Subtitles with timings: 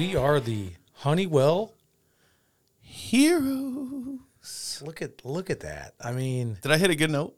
[0.00, 1.74] We are the Honeywell.
[2.80, 4.18] Heroes.
[4.82, 5.92] Look at look at that.
[6.00, 7.36] I mean, Did I hit a good note?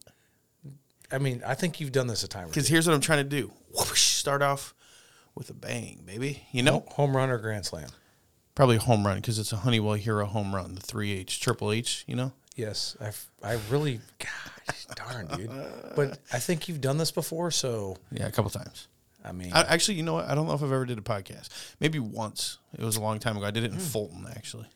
[1.11, 2.51] I mean, I think you've done this a time or.
[2.51, 3.51] Because here's what I'm trying to do.
[3.77, 4.75] Whoosh, start off
[5.35, 6.47] with a bang, baby.
[6.53, 7.89] You know, Home run or grand slam?
[8.55, 11.73] probably a home run because it's a Honeywell Hero home run, the three H, triple
[11.73, 12.05] H.
[12.07, 13.11] You know, Yes, I
[13.45, 15.51] I really, gosh, darn, dude.
[15.97, 18.87] But I think you've done this before, so yeah, a couple times.
[19.25, 20.29] I mean, I, actually, you know what?
[20.29, 21.49] I don't know if I've ever did a podcast.
[21.81, 22.59] Maybe once.
[22.77, 23.47] It was a long time ago.
[23.47, 23.85] I did it in hmm.
[23.85, 24.67] Fulton, actually.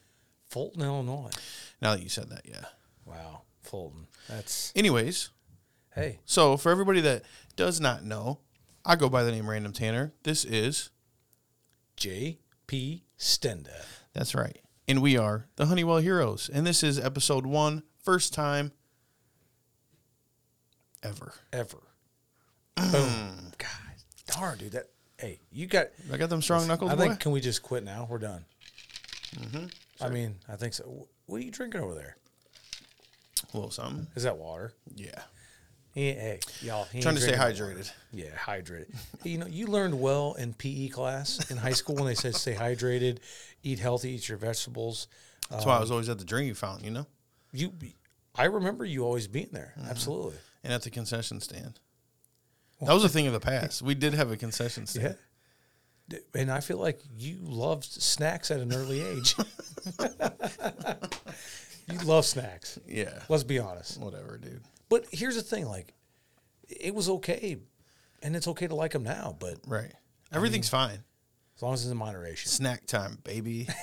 [0.48, 1.30] Fulton, Illinois.
[1.82, 2.64] Now that you said that, yeah.
[3.04, 4.06] Wow, Fulton.
[4.28, 5.30] That's Anyways,
[5.94, 7.24] hey, so for everybody that
[7.56, 8.40] does not know,
[8.84, 10.12] I go by the name Random Tanner.
[10.22, 10.90] This is
[11.96, 13.04] J.P.
[13.18, 13.84] Stenda.
[14.12, 14.58] That's right.
[14.88, 16.48] And we are the Honeywell Heroes.
[16.52, 18.72] And this is episode one, first time
[21.02, 21.34] ever.
[21.52, 21.78] Ever.
[22.76, 23.52] Boom.
[23.58, 23.85] God,
[24.26, 24.72] darn, dude.
[24.72, 24.86] That
[25.18, 25.88] hey, you got.
[26.12, 27.02] I got them strong knuckles, I boy.
[27.08, 27.20] think.
[27.20, 28.06] Can we just quit now?
[28.08, 28.44] We're done.
[29.36, 29.66] Mm-hmm.
[30.04, 31.08] I mean, I think so.
[31.26, 32.16] What are you drinking over there?
[33.52, 34.06] A little something.
[34.14, 34.72] Is that water?
[34.94, 35.20] Yeah.
[35.94, 36.84] He, hey, y'all.
[36.84, 37.74] He ain't Trying to stay drinking water.
[37.74, 37.92] hydrated.
[38.12, 38.94] Yeah, hydrated.
[39.24, 42.34] Hey, you know, you learned well in PE class in high school when they said
[42.34, 43.18] stay hydrated,
[43.62, 45.08] eat healthy, eat your vegetables.
[45.50, 47.06] That's why I was always at the drinking fountain, you know?
[47.52, 47.72] You,
[48.34, 49.72] I remember you always being there.
[49.78, 49.90] Mm-hmm.
[49.90, 50.34] Absolutely.
[50.62, 51.80] And at the concession stand.
[52.80, 53.82] That was a thing of the past.
[53.82, 55.16] We did have a concession stand.
[56.08, 59.34] D- And I feel like you loved snacks at an early age.
[61.90, 62.78] you love snacks.
[62.86, 63.22] Yeah.
[63.28, 63.98] Let's be honest.
[64.00, 64.62] Whatever, dude.
[64.88, 65.92] But here's the thing: like,
[66.68, 67.58] it was okay,
[68.22, 69.36] and it's okay to like them now.
[69.38, 69.92] But Right.
[70.32, 71.02] Everything's fine.
[71.56, 72.50] as long as it's in moderation.
[72.50, 73.68] Snack time, baby.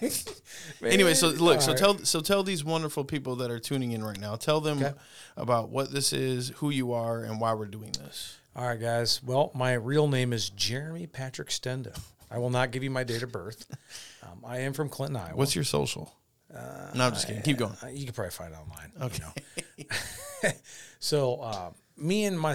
[0.84, 1.78] anyway, so look, so right.
[1.78, 4.36] tell so tell these wonderful people that are tuning in right now.
[4.36, 4.94] Tell them Okay.
[5.36, 8.36] about what this is, who you are, and why we're doing this.
[8.54, 9.22] All right, guys.
[9.22, 11.98] Well, my real name is Jeremy Patrick Stenda.
[12.30, 13.66] I will not give you my date of birth.
[14.20, 15.36] Um, I am from Clinton, Iowa.
[15.36, 16.12] What's your social?
[16.52, 16.60] no,
[17.04, 17.40] I'm just kidding.
[17.42, 17.72] Keep going.
[17.82, 18.92] Uh, you can probably find it online.
[19.00, 20.52] Okay.
[20.98, 22.54] so, um, me and my,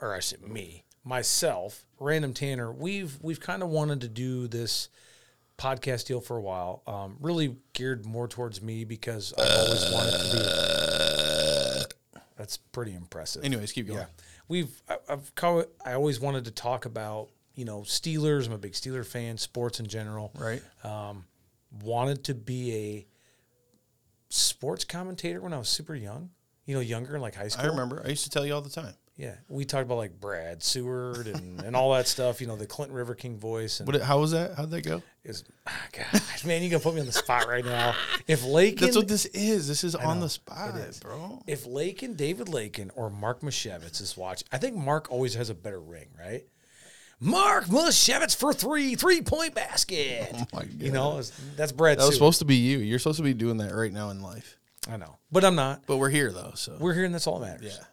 [0.00, 4.88] or I said me, myself, Random Tanner, we've we've kind of wanted to do this
[5.62, 6.82] podcast deal for a while.
[6.86, 11.94] Um, really geared more towards me because I've always wanted to be.
[12.36, 13.44] That's pretty impressive.
[13.44, 14.00] Anyways, keep going.
[14.00, 14.06] Yeah,
[14.48, 18.46] we've I- I've co- I always wanted to talk about you know Steelers.
[18.46, 20.32] I'm a big Steeler fan, sports in general.
[20.36, 20.62] Right.
[20.84, 21.26] Um,
[21.82, 23.06] wanted to be a
[24.28, 26.30] sports commentator when I was super young.
[26.66, 27.64] You know, younger, like high school.
[27.66, 28.02] I remember.
[28.04, 28.94] I used to tell you all the time.
[29.16, 32.40] Yeah, we talked about like Brad Seward and, and all that stuff.
[32.40, 33.78] You know, the Clinton River King voice.
[33.78, 34.00] And What?
[34.00, 34.54] How was that?
[34.56, 35.02] How'd that go?
[35.22, 37.94] is ah, gosh, man, you gonna put me on the spot right now.
[38.26, 39.68] If Lakin, That's what this is.
[39.68, 41.42] This is on know, the spot, bro.
[41.46, 45.54] if Lakin, David Lakin, or Mark Mashevitz is watching, I think Mark always has a
[45.54, 46.44] better ring, right?
[47.20, 50.30] Mark Mashevitz for three, three point basket.
[50.34, 50.72] Oh my god!
[50.80, 51.22] You know,
[51.56, 51.98] that's Brad.
[51.98, 52.14] That was Seward.
[52.14, 52.78] supposed to be you.
[52.78, 54.56] You're supposed to be doing that right now in life.
[54.90, 55.82] I know, but I'm not.
[55.86, 57.78] But we're here though, so We're here, and that's all that matters.
[57.78, 57.84] yeah.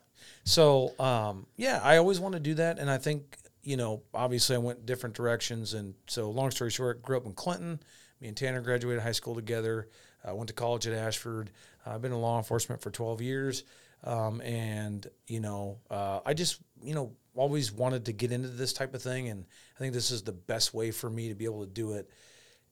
[0.49, 4.55] So, um, yeah, I always want to do that, and I think you know, obviously,
[4.55, 7.79] I went different directions, and so long story short, grew up in Clinton.
[8.19, 9.89] Me and Tanner graduated high school together.
[10.25, 11.51] I went to college at Ashford.
[11.85, 13.63] Uh, I've been in law enforcement for 12 years,
[14.03, 18.73] um, and you know, uh, I just you know always wanted to get into this
[18.73, 19.45] type of thing, and
[19.75, 22.09] I think this is the best way for me to be able to do it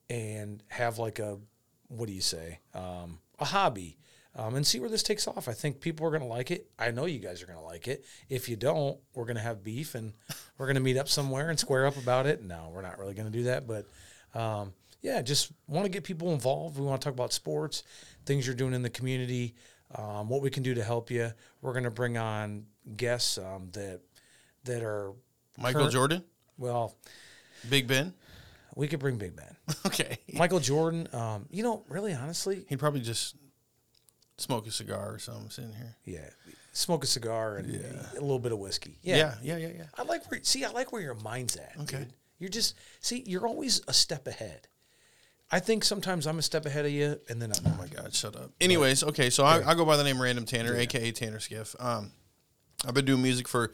[0.10, 1.38] and have like a
[1.90, 4.00] what do you say um, a hobby
[4.38, 5.48] um, and see where this takes off.
[5.50, 6.70] I think people are going to like it.
[6.80, 8.06] I know you guys are going to like it.
[8.30, 10.14] If you don't we're going to have beef and
[10.58, 12.44] we're going to meet up somewhere and square up about it.
[12.44, 13.86] No we're not really going to do that but
[14.40, 16.78] um, yeah just want to get people involved.
[16.80, 17.84] We want to talk about sports
[18.26, 19.56] things you're doing in the community
[19.96, 21.32] um, what we can do to help you.
[21.62, 22.66] We're going to bring on
[22.96, 24.02] guests um, that
[24.66, 25.14] that are
[25.58, 26.24] Michael current- Jordan,
[26.58, 26.96] well
[27.70, 28.14] Big Ben.
[28.76, 29.56] we could bring big ben.
[29.86, 30.18] Okay.
[30.34, 33.36] Michael Jordan, um, you know, really honestly, He'd probably just
[34.38, 35.96] smoke a cigar or something sitting here.
[36.06, 37.74] yeah, smoke a cigar and
[38.16, 38.98] a little bit of whiskey.
[39.02, 39.18] Yeah.
[39.18, 39.84] Yeah, yeah, yeah, yeah.
[39.98, 41.74] I like where see, I like where your mind's at.
[41.82, 41.98] Okay.
[42.00, 42.14] dude.
[42.40, 44.68] You're just see, you're always a step ahead.
[45.50, 48.14] I think sometimes I'm a step ahead of you, and then I'm Oh my God,
[48.14, 48.52] shut up.
[48.60, 51.74] Anyways, okay, so I, I go by the name Random Tanner, aka Tanner Skiff.
[51.80, 52.12] Um,
[52.86, 53.72] I've been doing music for.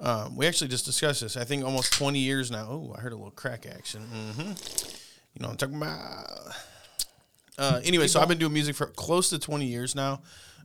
[0.00, 1.36] Um, we actually just discussed this.
[1.36, 2.68] I think almost twenty years now.
[2.70, 4.02] Oh, I heard a little crack action.
[4.02, 4.40] hmm
[5.34, 6.54] You know what I'm talking about.
[7.58, 10.20] Uh, anyway, so I've been doing music for close to 20 years now.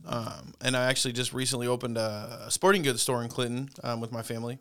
[0.06, 4.00] Um, and I actually just recently opened a, a sporting goods store in Clinton um,
[4.00, 4.58] with my family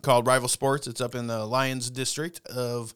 [0.00, 0.86] called Rival Sports.
[0.86, 2.94] It's up in the Lyons district of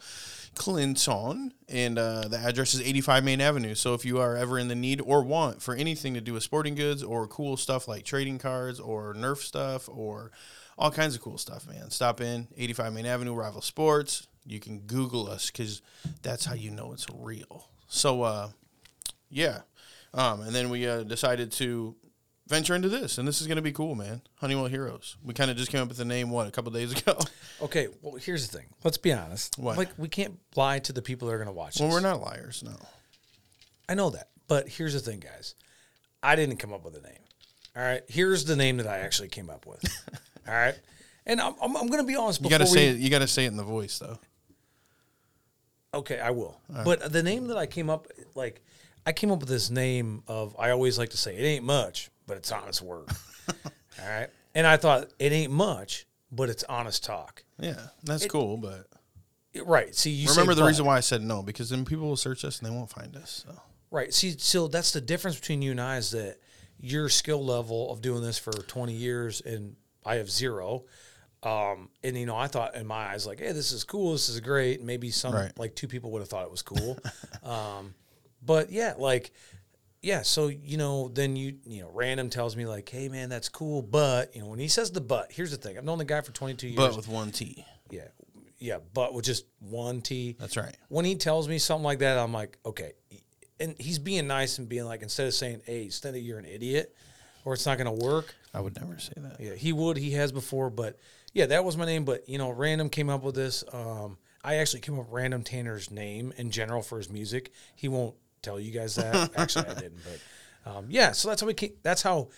[0.55, 3.75] Clinton, and uh, the address is 85 Main Avenue.
[3.75, 6.43] So if you are ever in the need or want for anything to do with
[6.43, 10.31] sporting goods or cool stuff like trading cards or Nerf stuff or
[10.79, 14.27] all kinds of cool stuff, man, stop in 85 Main Avenue, Rival Sports.
[14.47, 15.83] You can Google us because
[16.23, 17.69] that's how you know it's real.
[17.89, 18.51] So, uh,
[19.31, 19.61] yeah.
[20.15, 21.95] Um, and then we uh, decided to
[22.47, 24.23] venture into this, and this is going to be cool, man.
[24.37, 25.17] Honeywell Heroes.
[25.23, 27.19] We kind of just came up with the name, what, a couple days ago?
[27.59, 28.67] Okay, well, here's the thing.
[28.85, 29.57] Let's be honest.
[29.57, 29.79] What?
[29.79, 31.95] Like, we can't lie to the people that are going to watch well, this.
[31.95, 32.77] we're not liars, no.
[33.89, 34.29] I know that.
[34.47, 35.55] But here's the thing, guys.
[36.23, 37.23] I didn't come up with a name.
[37.75, 38.03] All right.
[38.09, 39.83] Here's the name that I actually came up with.
[40.47, 40.75] All right.
[41.25, 42.43] And I'm, I'm, I'm going to be honest.
[42.43, 43.01] You got to say we- it.
[43.01, 44.19] You got to say it in the voice, though.
[45.95, 46.61] Okay, I will.
[46.85, 48.63] But the name that I came up like
[49.07, 52.11] I came up with this name of I always like to say it ain't much,
[52.27, 53.11] but it's honest work.
[53.49, 54.29] All right.
[54.55, 57.45] And I thought it ain't much, but it's honest talk.
[57.59, 58.87] Yeah, that's cool, but
[59.65, 59.95] Right.
[59.95, 60.69] See, you remember the but.
[60.69, 63.17] reason why I said no because then people will search us and they won't find
[63.17, 63.45] us.
[63.47, 63.61] So.
[63.91, 64.13] Right.
[64.13, 66.39] See, so that's the difference between you and I is that
[66.79, 70.85] your skill level of doing this for 20 years and I have zero.
[71.43, 74.29] Um, and you know, I thought in my eyes, like, hey, this is cool, this
[74.29, 74.83] is great.
[74.83, 75.53] Maybe some Right.
[75.59, 76.99] like two people would have thought it was cool.
[77.45, 77.95] um,
[78.45, 79.31] but yeah, like,
[80.03, 80.23] yeah.
[80.23, 83.83] So you know, then you you know, random tells me like, hey, man, that's cool,
[83.83, 86.21] but you know, when he says the but, here's the thing: I've known the guy
[86.21, 86.77] for 22 years.
[86.77, 87.65] But with one T.
[87.91, 88.03] yeah,
[88.59, 90.37] yeah, but with just one T.
[90.41, 90.77] That's right.
[90.89, 92.93] When he tells me something like that, I'm like, okay.
[93.61, 96.45] And he's being nice and being like, instead of saying, hey, instead of you're an
[96.45, 96.95] idiot
[97.47, 99.41] or it's not going to work, I would never say that.
[99.41, 99.97] yeah, he would.
[99.97, 100.69] He has before.
[100.69, 100.99] But
[101.37, 102.05] yeah, that was my name.
[102.07, 103.63] But, you know, Random came up with this.
[103.73, 107.53] Um, I actually came up with Random Tanner's name in general for his music.
[107.75, 109.31] He won't tell you guys that.
[109.37, 110.01] actually, I didn't.
[110.65, 112.29] But um, yeah, so that's how we came, that's how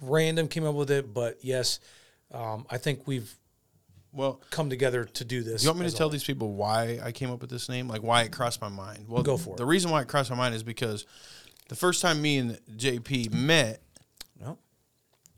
[0.00, 1.14] Random came up with it.
[1.14, 1.78] But yes,
[2.32, 3.32] um, I think we've
[4.12, 5.62] Well, come together to do this.
[5.62, 7.86] you want me to tell these people why I came up with this name?
[7.88, 9.06] Like why it crossed my mind?
[9.08, 9.56] Well, Go for it.
[9.58, 11.06] The reason why it crossed my mind is because
[11.68, 13.80] the first time me and JP met
[14.40, 14.58] No?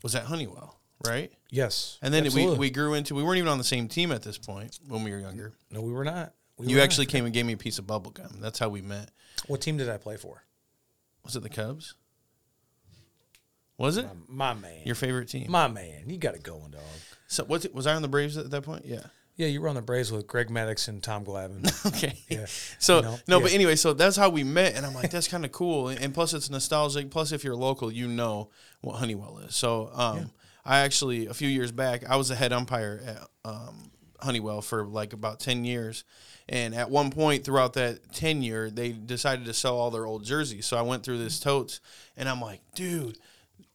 [0.01, 1.31] was at Honeywell, right?
[1.49, 1.97] Yes.
[2.01, 2.57] And then we, absolutely.
[2.59, 5.11] we grew into we weren't even on the same team at this point when we
[5.11, 5.53] were younger.
[5.71, 6.33] No, we were not.
[6.57, 8.37] We You were actually came and gave me a piece of bubble gum.
[8.39, 9.09] That's how we met.
[9.47, 10.43] What team did I play for?
[11.23, 11.95] Was it the Cubs?
[13.77, 14.81] Was it My man.
[14.85, 15.49] your favorite team?
[15.49, 16.03] my man.
[16.07, 16.81] You got it going, dog.
[17.27, 18.85] so was it, was I on the Braves at that point?
[18.85, 19.01] Yeah.
[19.35, 21.63] Yeah, you were on the Braves with Greg Maddux and Tom Glavine.
[21.87, 22.19] Okay.
[22.29, 22.45] Yeah.
[22.77, 23.39] So no, Yeah.
[23.43, 25.99] but anyway, so that's how we met, and I'm like, that's kind of cool, and,
[25.99, 27.09] and plus it's nostalgic.
[27.09, 28.49] Plus, if you're local, you know
[28.81, 29.55] what Honeywell is.
[29.55, 30.29] So, um,
[30.65, 34.85] I actually a few years back, I was a head umpire at um, Honeywell for
[34.85, 36.03] like about ten years,
[36.47, 40.65] and at one point throughout that tenure, they decided to sell all their old jerseys.
[40.65, 41.79] So I went through this totes,
[42.17, 43.17] and I'm like, dude.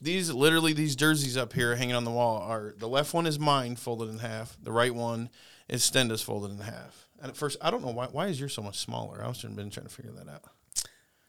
[0.00, 3.36] These literally these jerseys up here hanging on the wall are the left one is
[3.36, 4.56] mine folded in half.
[4.62, 5.28] The right one
[5.68, 7.08] is Stenda's folded in half.
[7.20, 8.06] And at first, I don't know why.
[8.06, 9.20] Why is yours so much smaller?
[9.24, 10.44] I was been trying to figure that out.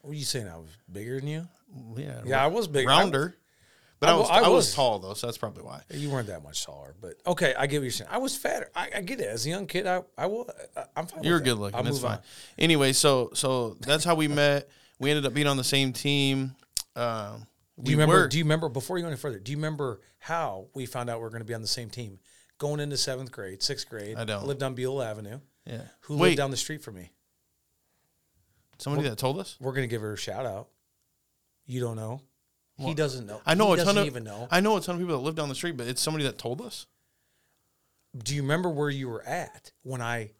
[0.02, 0.46] What are you saying?
[0.46, 1.48] I was bigger than you?
[1.96, 2.88] Yeah, Yeah, I was bigger.
[2.88, 3.34] rounder.
[4.00, 5.82] But I I, was I I, was, was- tall though, so that's probably why.
[5.90, 8.08] You weren't that much taller, but okay, I get what you're saying.
[8.10, 8.70] I was fatter.
[8.74, 9.26] I, I get it.
[9.26, 10.48] As a young kid, I I will.
[10.96, 11.22] I'm fine.
[11.22, 11.60] You're with good that.
[11.60, 11.84] looking.
[11.84, 12.12] That's fine.
[12.12, 12.22] on.
[12.58, 14.68] Anyway, so so that's how we met.
[14.98, 16.54] We ended up being on the same team.
[16.96, 17.46] Um,
[17.82, 18.22] Do you we remember?
[18.22, 19.38] were- Do you remember before you go any further?
[19.38, 21.90] Do you remember how we found out we are going to be on the same
[21.90, 22.18] team?
[22.58, 24.16] Going into seventh grade, sixth grade.
[24.16, 24.46] I don't.
[24.46, 25.40] lived on Buell Avenue.
[25.66, 25.82] yeah.
[26.02, 27.10] Who Wait, lived down the street from me?
[28.78, 29.56] somebody that told us.
[29.60, 30.68] We're going to give her a shout out.
[31.66, 32.22] You don't know.
[32.88, 33.40] He doesn't know.
[33.46, 34.06] I know he a ton doesn't of.
[34.06, 34.48] even know.
[34.50, 36.38] I know a ton of people that live down the street, but it's somebody that
[36.38, 36.86] told us.
[38.16, 40.32] Do you remember where you were at when I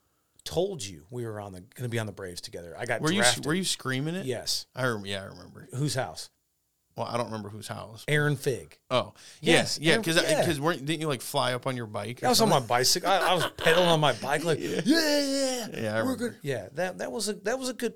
[0.45, 2.75] told you we were on the going to be on the Braves together?
[2.77, 3.47] I got Were you drafted.
[3.47, 4.27] were you screaming it?
[4.27, 4.67] Yes.
[4.75, 5.69] I rem- yeah I remember.
[5.75, 6.31] Whose house?
[6.97, 8.05] Well, I don't remember whose house.
[8.09, 8.77] Aaron Fig.
[8.91, 10.41] Oh Yes, yeah, because yeah.
[10.41, 12.25] because weren't didn't you like fly up on your bike?
[12.25, 13.09] I was on my bicycle.
[13.09, 15.67] I, I was pedaling on my bike like, yeah, yeah, yeah.
[15.81, 16.37] Yeah, we're good.
[16.43, 17.95] Yeah, that that was a that was a good.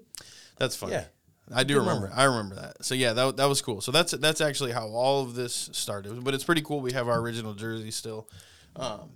[0.56, 0.92] That's funny.
[0.92, 1.04] Yeah.
[1.52, 2.08] I do Good remember.
[2.08, 2.18] moment.
[2.18, 2.84] I remember that.
[2.84, 3.80] So yeah, that, that was cool.
[3.80, 6.24] So that's that's actually how all of this started.
[6.24, 6.80] But it's pretty cool.
[6.80, 8.28] We have our original jersey still.
[8.76, 9.10] Um,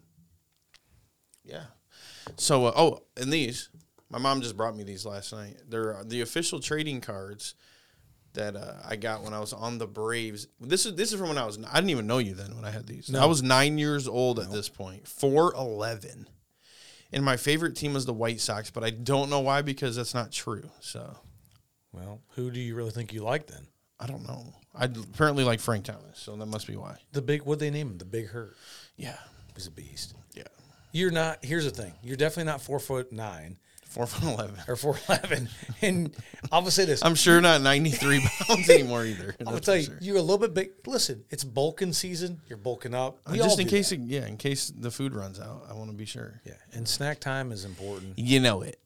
[1.45, 1.65] yeah.
[2.37, 3.71] So uh, oh, and these,
[4.11, 5.57] my mom just brought me these last night.
[5.69, 7.55] They're uh, the official trading cards
[8.35, 10.49] that uh, I got when I was on the Braves.
[10.61, 11.59] This is this is from when I was.
[11.71, 13.09] I didn't even know you then when I had these.
[13.09, 13.23] No.
[13.23, 15.09] I was nine years old at this point.
[15.09, 16.29] Four eleven.
[17.11, 20.13] And my favorite team was the White Sox, but I don't know why because that's
[20.13, 20.69] not true.
[20.81, 21.17] So
[21.93, 23.67] Well, who do you really think you like then?
[24.01, 24.45] I don't know.
[24.75, 26.97] I apparently like Frank Thomas, so that must be why.
[27.13, 27.99] The big what they name him?
[27.99, 28.57] The Big Hurt.
[28.97, 29.17] Yeah,
[29.55, 30.15] He's a beast.
[30.35, 30.45] yeah.
[30.93, 31.45] You're not.
[31.45, 31.93] Here's the thing.
[32.03, 34.55] You're definitely not four foot nine Four foot eleven.
[34.69, 35.49] or four eleven.
[35.83, 36.15] And
[36.53, 37.03] I'm gonna say this.
[37.05, 39.35] I'm sure not 93 pounds anymore either.
[39.43, 39.99] Gonna tell you, sure.
[40.01, 40.71] you're a little bit big.
[40.87, 42.41] Listen, it's bulking season.
[42.49, 43.19] You're bulking up.
[43.31, 45.91] We all just in case, it, yeah, in case the food runs out, I want
[45.91, 46.41] to be sure.
[46.45, 48.19] yeah, and snack time is important.
[48.19, 48.79] You know it.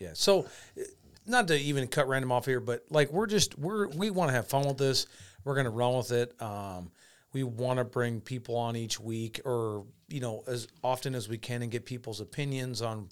[0.00, 0.10] Yeah.
[0.14, 0.46] So,
[0.78, 0.82] uh,
[1.28, 4.34] not to even cut random off here, but like we're just we're we want to
[4.34, 5.06] have fun with this.
[5.44, 6.40] We're gonna run with it.
[6.40, 6.90] Um,
[7.32, 11.38] we want to bring people on each week, or you know, as often as we
[11.38, 13.08] can, and get people's opinions on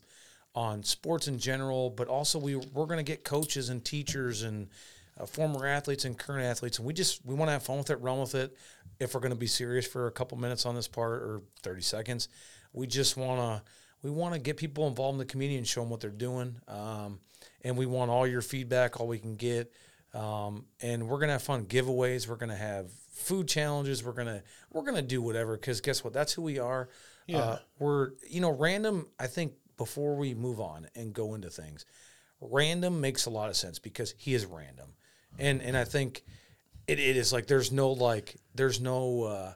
[0.54, 4.68] on sports in general, but also we we're to get coaches and teachers and
[5.20, 7.90] uh, former athletes and current athletes, and we just we want to have fun with
[7.90, 8.56] it, run with it.
[8.98, 12.28] If we're to be serious for a couple minutes on this part or thirty seconds,
[12.72, 13.70] we just want to
[14.06, 16.54] we want to get people involved in the community and show them what they're doing.
[16.68, 17.18] Um,
[17.62, 19.72] and we want all your feedback, all we can get.
[20.14, 22.28] Um, and we're gonna have fun giveaways.
[22.28, 24.04] We're gonna have food challenges.
[24.04, 26.12] We're gonna we're gonna do whatever because guess what?
[26.12, 26.88] That's who we are.
[27.26, 27.38] Yeah.
[27.38, 29.08] Uh, we're you know random.
[29.18, 31.84] I think before we move on and go into things,
[32.40, 34.90] random makes a lot of sense because he is random,
[35.36, 36.22] and and I think
[36.86, 39.52] it, it is like there's no like there's no uh,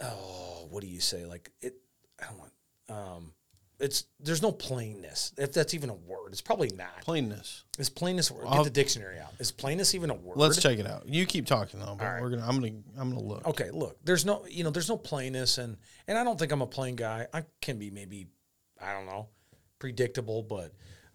[0.00, 1.74] oh what do you say like it
[2.22, 2.52] I don't want
[2.88, 3.32] um
[3.80, 7.64] it's there's no plainness if that's even a word it's probably not Plainness.
[7.78, 8.46] is plainness a word?
[8.46, 9.32] I'll- Get the dictionary out.
[9.38, 10.36] Is plainness even a word?
[10.36, 11.08] Let's check it out.
[11.08, 12.20] You keep talking though, but right.
[12.22, 12.46] we're gonna.
[12.46, 12.72] I'm gonna.
[12.96, 13.46] I'm gonna look.
[13.46, 15.76] Okay, look, there's no, you know, there's no plainness, and
[16.08, 17.26] and I don't think I'm a plain guy.
[17.32, 18.28] I can be maybe,
[18.80, 19.28] I don't know,
[19.78, 20.72] predictable, but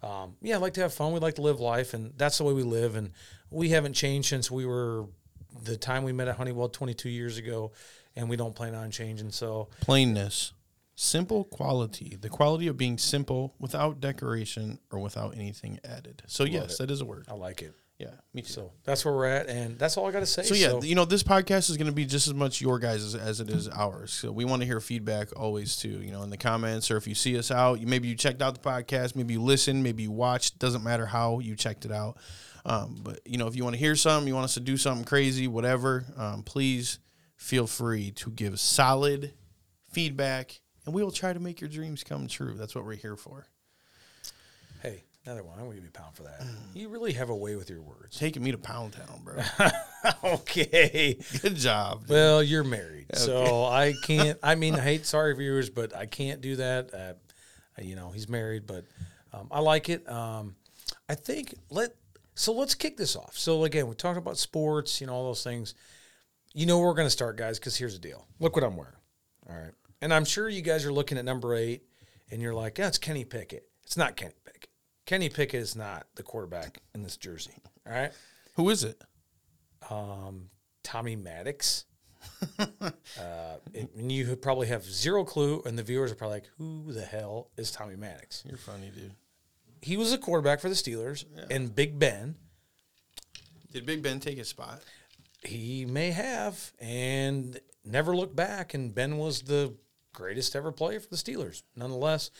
[0.07, 1.11] um, yeah, I like to have fun.
[1.13, 2.95] We like to live life, and that's the way we live.
[2.95, 3.11] And
[3.49, 5.05] we haven't changed since we were
[5.63, 7.71] the time we met at Honeywell 22 years ago,
[8.15, 9.31] and we don't plan on changing.
[9.31, 10.53] So Plainness.
[11.01, 12.17] Simple quality.
[12.19, 16.23] The quality of being simple without decoration or without anything added.
[16.27, 16.79] So yes, it.
[16.79, 17.25] that is a word.
[17.29, 17.73] I like it.
[17.97, 18.49] Yeah, me too.
[18.49, 20.43] So that's where we're at, and that's all I got to say.
[20.43, 23.01] So yeah, you know, this podcast is going to be just as much your guys
[23.01, 24.11] as, as it is ours.
[24.11, 26.01] So we want to hear feedback always too.
[26.01, 28.41] You know, in the comments or if you see us out, you, maybe you checked
[28.41, 30.59] out the podcast, maybe you listened, maybe you watched.
[30.59, 32.17] Doesn't matter how you checked it out.
[32.65, 34.75] Um, but you know, if you want to hear something, you want us to do
[34.75, 36.99] something crazy, whatever, um, please
[37.37, 39.31] feel free to give solid
[39.93, 42.53] feedback, and we will try to make your dreams come true.
[42.55, 43.47] That's what we're here for.
[44.81, 45.59] hey, another one.
[45.59, 46.41] I'm gonna give you a pound for that.
[46.73, 48.17] You really have a way with your words.
[48.17, 49.41] Taking me to Pound Town, bro.
[50.35, 51.19] okay.
[51.41, 52.01] Good job.
[52.01, 52.09] dude.
[52.09, 54.39] Well, you're married, so I can't.
[54.41, 56.93] I mean, I hate sorry viewers, but I can't do that.
[56.93, 57.13] Uh,
[57.81, 58.85] you know, he's married, but
[59.33, 60.09] um, I like it.
[60.09, 60.55] Um,
[61.07, 61.95] I think let
[62.35, 63.37] so let's kick this off.
[63.37, 65.75] So again, we talked about sports, you know, all those things.
[66.53, 68.25] You know, where we're going to start, guys, because here's the deal.
[68.39, 68.93] Look what I'm wearing.
[69.47, 71.83] All right, and I'm sure you guys are looking at number eight,
[72.31, 74.69] and you're like, "Yeah, it's Kenny Pickett." It's not Kenny Pickett.
[75.05, 77.53] Kenny Pickett is not the quarterback in this jersey.
[77.87, 78.11] All right.
[78.55, 79.01] Who is it?
[79.89, 80.49] um,
[80.83, 81.85] Tommy Maddox.
[82.59, 82.91] uh,
[83.73, 87.03] it- and you probably have zero clue, and the viewers are probably like, "Who the
[87.05, 89.13] hell is Tommy Maddox?" You're funny, dude.
[89.81, 92.35] He was a quarterback for the Steelers, and Big Ben.
[93.71, 94.81] Did Big Ben take his spot?
[95.43, 98.73] He may have, and never looked back.
[98.73, 99.73] And Ben was the
[100.13, 101.63] greatest ever player for the Steelers.
[101.75, 102.31] Nonetheless,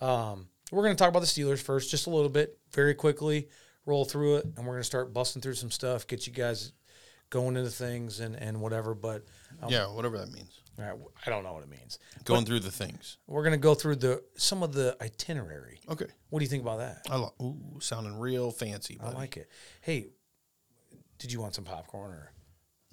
[0.00, 3.48] um, we're going to talk about the Steelers first, just a little bit, very quickly,
[3.86, 6.72] roll through it, and we're going to start busting through some stuff, get you guys
[7.30, 8.94] going into things and and whatever.
[8.94, 9.24] But
[9.62, 10.60] um, Yeah, whatever that means.
[10.78, 11.98] all right, I don't know what it means.
[12.24, 13.18] Going through the things.
[13.26, 15.80] We're gonna go through the some of the itinerary.
[15.90, 16.06] Okay.
[16.30, 17.06] What do you think about that?
[17.10, 17.32] I like.
[17.42, 18.98] Ooh, sounding real fancy.
[19.02, 19.48] I like it.
[19.82, 20.08] Hey,
[21.18, 22.32] did you want some popcorn or?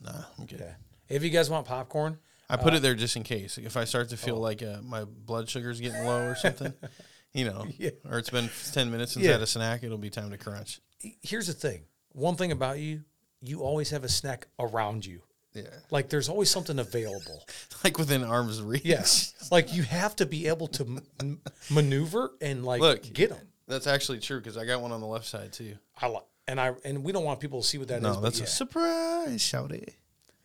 [0.03, 0.61] Nah, I'm good.
[0.61, 0.73] Okay.
[1.07, 2.17] If you guys want popcorn,
[2.49, 3.57] I put it there just in case.
[3.57, 4.17] If I start to Oh.
[4.17, 6.73] feel like uh, my blood sugar's getting low or something,
[7.33, 7.91] you know, Yeah.
[8.09, 9.31] or it's been 10 minutes since Yeah.
[9.31, 10.79] I had a snack, it'll be time to crunch.
[11.21, 11.85] here's the thing.
[12.13, 13.01] One thing about you,
[13.41, 15.21] you always have a snack around you.
[15.53, 15.63] Yeah.
[15.91, 17.45] Like there's always something available.
[17.83, 18.83] Like within arm's reach.
[18.85, 19.33] Yes.
[19.51, 23.47] like you have to be able to m- maneuver and like Look, get them.
[23.67, 25.75] That's actually true because I got one on the left side too.
[26.01, 28.03] I like, and I and we don't want people to see what that is.
[28.03, 28.45] No, but that's yeah.
[28.45, 29.41] a surprise.
[29.41, 29.93] Shout it.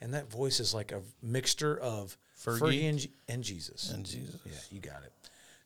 [0.01, 2.59] And that voice is like a mixture of Fergie?
[2.61, 3.91] Fergie, and, and Jesus.
[3.91, 4.41] And Jesus.
[4.45, 5.13] Yeah, you got it.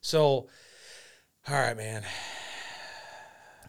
[0.01, 0.21] So,
[1.47, 2.03] all right, man.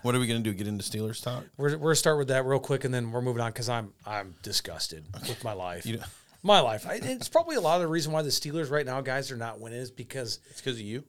[0.03, 0.57] What are we going to do?
[0.57, 1.45] Get into Steelers talk?
[1.57, 3.93] We're, we're gonna start with that real quick, and then we're moving on because I'm
[4.07, 5.87] I'm disgusted with my life.
[5.87, 6.05] You know-
[6.43, 6.87] my life.
[6.87, 9.37] I, it's probably a lot of the reason why the Steelers right now, guys, are
[9.37, 11.03] not winning is because It's because of you.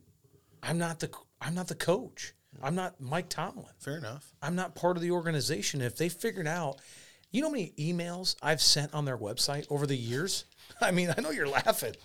[0.64, 2.34] I'm not the I'm not the coach.
[2.64, 3.66] I'm not Mike Tomlin.
[3.78, 4.34] Fair enough.
[4.42, 5.82] I'm not part of the organization.
[5.82, 6.80] If they figured out,
[7.32, 10.46] you know how many emails I've sent on their website over the years?
[10.82, 11.96] I mean, I know you're laughing.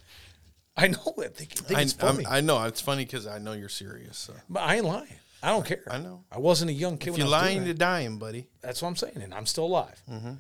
[0.77, 1.37] I know it.
[1.37, 2.63] They think I, it's I'm- funny, I know.
[2.65, 4.17] It's funny because I know you're serious.
[4.19, 4.35] So.
[4.49, 5.07] but I ain't lying.
[5.43, 5.83] I don't care.
[5.91, 6.23] I know.
[6.31, 8.47] I wasn't a young kid If when you're I was lying, you're dying, buddy.
[8.61, 10.01] That's what I'm saying, and I'm still alive.
[10.11, 10.35] Mm-hmm.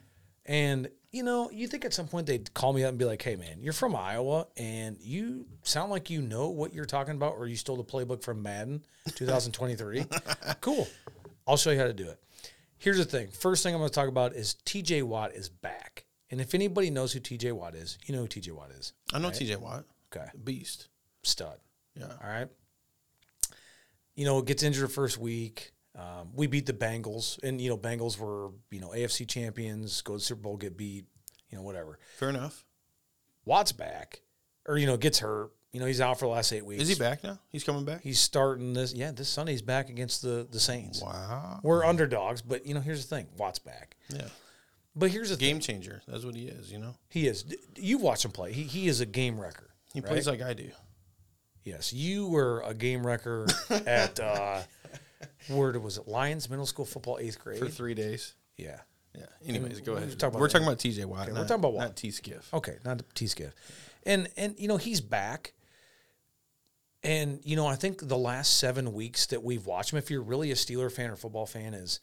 [0.46, 3.20] And you know, you think at some point they'd call me up and be like,
[3.20, 7.34] "Hey, man, you're from Iowa, and you sound like you know what you're talking about,
[7.36, 8.84] or you stole the playbook from Madden
[9.16, 10.06] 2023."
[10.60, 10.86] cool.
[11.46, 12.18] I'll show you how to do it.
[12.82, 13.28] Here's the thing.
[13.28, 15.02] First thing I'm going to talk about is T.J.
[15.02, 17.52] Watt is back, and if anybody knows who T.J.
[17.52, 18.50] Watt is, you know who T.J.
[18.50, 18.92] Watt is.
[19.14, 19.84] I know TJ Watt.
[20.12, 20.88] Okay, Beast.
[21.22, 21.58] stud.
[21.94, 22.06] Yeah.
[22.06, 22.48] All right.
[24.16, 25.70] You know, gets injured first week.
[25.96, 30.14] Um, we beat the Bengals, and you know, Bengals were you know AFC champions, go
[30.14, 31.04] to the Super Bowl, get beat,
[31.50, 32.00] you know, whatever.
[32.18, 32.64] Fair enough.
[33.44, 34.22] Watt's back,
[34.66, 36.82] or you know, gets hurt, You know, he's out for the last eight weeks.
[36.82, 37.38] Is he back now?
[37.48, 38.02] He's coming back.
[38.02, 38.92] He's starting this.
[38.92, 41.00] Yeah, this Sunday he's back against the the Saints.
[41.00, 41.60] wow.
[41.62, 43.96] We're underdogs, but you know, here's the thing: Watt's back.
[44.10, 44.28] Yeah.
[44.94, 46.02] But here's the Game changer.
[46.06, 46.70] That's what he is.
[46.70, 46.94] You know.
[47.08, 47.46] He is.
[47.76, 48.52] You watch him play.
[48.52, 49.70] He he is a game wrecker.
[49.94, 50.10] He right?
[50.10, 50.70] plays like I do.
[51.64, 54.60] Yes, you were a game wrecker at uh,
[55.48, 56.06] where was it?
[56.06, 57.58] Lyons Middle School football eighth grade.
[57.58, 58.34] For three days.
[58.56, 58.80] yeah.
[59.14, 59.26] Yeah.
[59.46, 60.18] Anyways, go we're ahead.
[60.18, 61.28] talking about we're talking about TJ Watt.
[61.28, 61.84] we're talking about Watt.
[61.84, 62.48] Not T Skiff.
[62.54, 63.52] Okay, not T skiff,
[64.04, 65.52] and and you know he's back.
[67.04, 70.22] And you know I think the last seven weeks that we've watched him, if you're
[70.22, 71.98] really a Steeler fan or football fan, is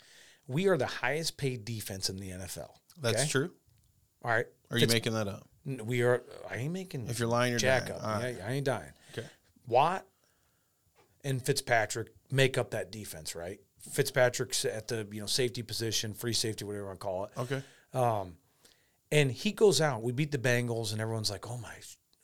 [0.48, 2.72] we are the highest paid defense in the NFL.
[3.02, 3.30] That's okay?
[3.30, 3.52] true.
[4.24, 5.48] All right, are you Fitz- making that up?
[5.66, 6.24] we are.
[6.50, 7.08] I ain't making.
[7.08, 8.02] If you're lying, you're jack dying.
[8.02, 8.22] up.
[8.22, 8.36] Right.
[8.38, 8.92] Yeah, I ain't dying.
[9.14, 9.28] Okay.
[9.68, 10.06] Watt
[11.24, 13.60] and Fitzpatrick make up that defense, right?
[13.92, 17.32] Fitzpatrick's at the you know safety position, free safety, whatever you want to call it.
[17.38, 17.64] Okay.
[17.94, 18.34] Um,
[19.12, 20.04] and he goes out.
[20.04, 21.74] We beat the Bengals, and everyone's like, "Oh my,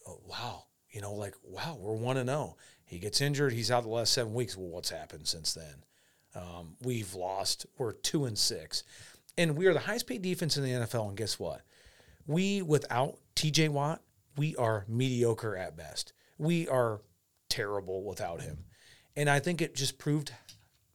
[0.08, 0.64] oh, wow!"
[0.96, 3.52] You know, like, "Wow, we're one and zero." He gets injured.
[3.52, 4.56] He's out the last seven weeks.
[4.56, 5.84] Well, what's happened since then?
[6.34, 7.66] Um, we've lost.
[7.78, 8.84] We're two and six,
[9.38, 11.10] and we are the highest paid defense in the NFL.
[11.10, 11.64] And guess what?
[12.26, 13.68] We without T.J.
[13.68, 14.04] Watt,
[14.38, 16.14] we are mediocre at best.
[16.38, 17.02] We are
[17.50, 18.64] terrible without him,
[19.18, 20.32] and I think it just proved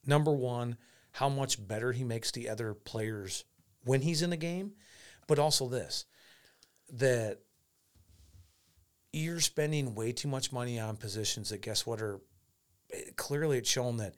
[0.07, 0.79] number one
[1.13, 3.45] how much better he makes the other players
[3.85, 4.73] when he's in the game,
[5.27, 6.07] but also this
[6.91, 7.41] that
[9.13, 12.21] you're spending way too much money on positions that guess what are
[13.17, 14.15] clearly it's shown that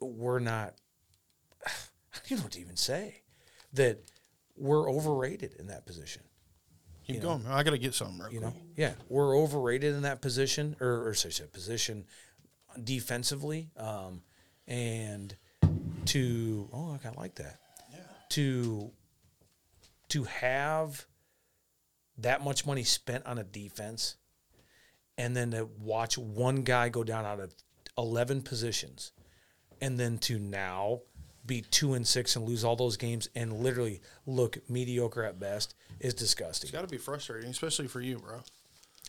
[0.00, 0.74] we're not
[1.66, 1.70] I
[2.28, 3.22] don't know what to even say
[3.72, 3.98] that
[4.56, 6.22] we're overrated in that position
[7.06, 7.42] Keep going.
[7.42, 7.52] man.
[7.52, 8.54] I got to get something real you quick.
[8.54, 12.04] know yeah we're overrated in that position or, or sorry, sorry, position
[12.82, 14.22] defensively um,
[14.66, 15.36] and
[16.06, 17.58] to oh I kind of like that
[17.92, 17.98] Yeah.
[18.30, 18.90] to
[20.08, 21.06] to have
[22.18, 24.16] that much money spent on a defense
[25.18, 27.54] and then to watch one guy go down out of
[27.96, 29.12] 11 positions
[29.80, 31.00] and then to now
[31.46, 35.74] be 2 and 6 and lose all those games and literally look mediocre at best
[36.00, 36.68] is disgusting.
[36.68, 38.40] It's got to be frustrating, especially for you, bro.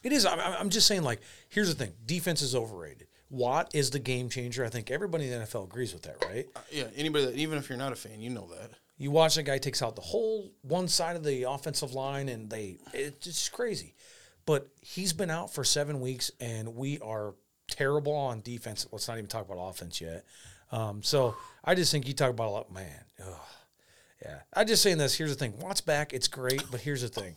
[0.04, 0.26] It is.
[0.26, 3.08] I'm, I'm just saying, like, here's the thing defense is overrated.
[3.30, 4.64] Watt is the game changer.
[4.64, 6.46] I think everybody in the NFL agrees with that, right?
[6.56, 6.86] Uh, yeah.
[6.96, 8.72] Anybody that, even if you're not a fan, you know that.
[8.98, 12.50] You watch a guy takes out the whole one side of the offensive line, and
[12.50, 13.94] they it's just crazy.
[14.46, 17.34] But he's been out for seven weeks, and we are
[17.68, 18.88] terrible on defense.
[18.92, 20.24] Let's not even talk about offense yet.
[20.72, 23.04] Um, so I just think you talk about a lot, man.
[23.22, 23.40] ugh.
[24.24, 25.16] yeah, I just saying this.
[25.16, 26.14] Here's the thing: Watt's back.
[26.14, 27.36] It's great, but here's the thing.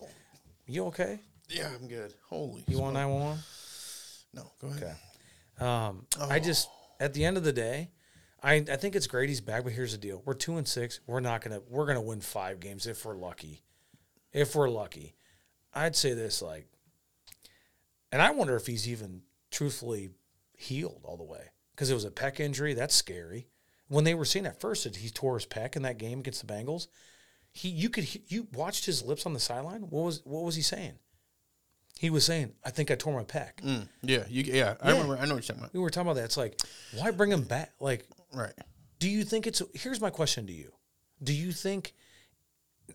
[0.67, 1.21] You okay?
[1.49, 2.15] Yeah, I'm good.
[2.29, 2.63] Holy.
[2.69, 3.39] You want nine one one?
[4.35, 4.83] No, go ahead.
[5.57, 5.67] Okay.
[5.67, 6.69] Um, I just
[7.01, 7.91] at the end of the day,
[8.43, 11.01] I I think it's great he's back, but here's the deal: we're two and six.
[11.07, 13.63] We're not gonna we're gonna win five games if we're lucky.
[14.33, 15.15] If we're lucky,
[15.75, 16.67] I'd say this like,
[18.13, 20.11] and I wonder if he's even truthfully
[20.57, 22.75] healed all the way because it was a pec injury.
[22.75, 23.49] That's scary.
[23.89, 26.47] When they were saying at first that he tore his pec in that game against
[26.47, 26.89] the Bengals,
[27.51, 29.83] he you could you watched his lips on the sideline.
[29.83, 30.95] What was what was he saying?
[31.99, 34.45] He was saying, "I think I tore my pec." Mm, yeah, you.
[34.45, 34.93] Yeah, I Yeah.
[34.93, 35.17] remember.
[35.17, 35.75] I know what you're talking about.
[35.75, 36.27] we were talking about that.
[36.27, 36.61] It's like,
[36.95, 37.73] why bring him back?
[37.81, 38.53] Like, Right.
[38.99, 39.63] do you think it's?
[39.75, 40.73] Here's my question to you:
[41.23, 41.95] Do you think?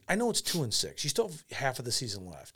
[0.07, 1.03] I know it's two and six.
[1.03, 2.55] You still have half of the season left,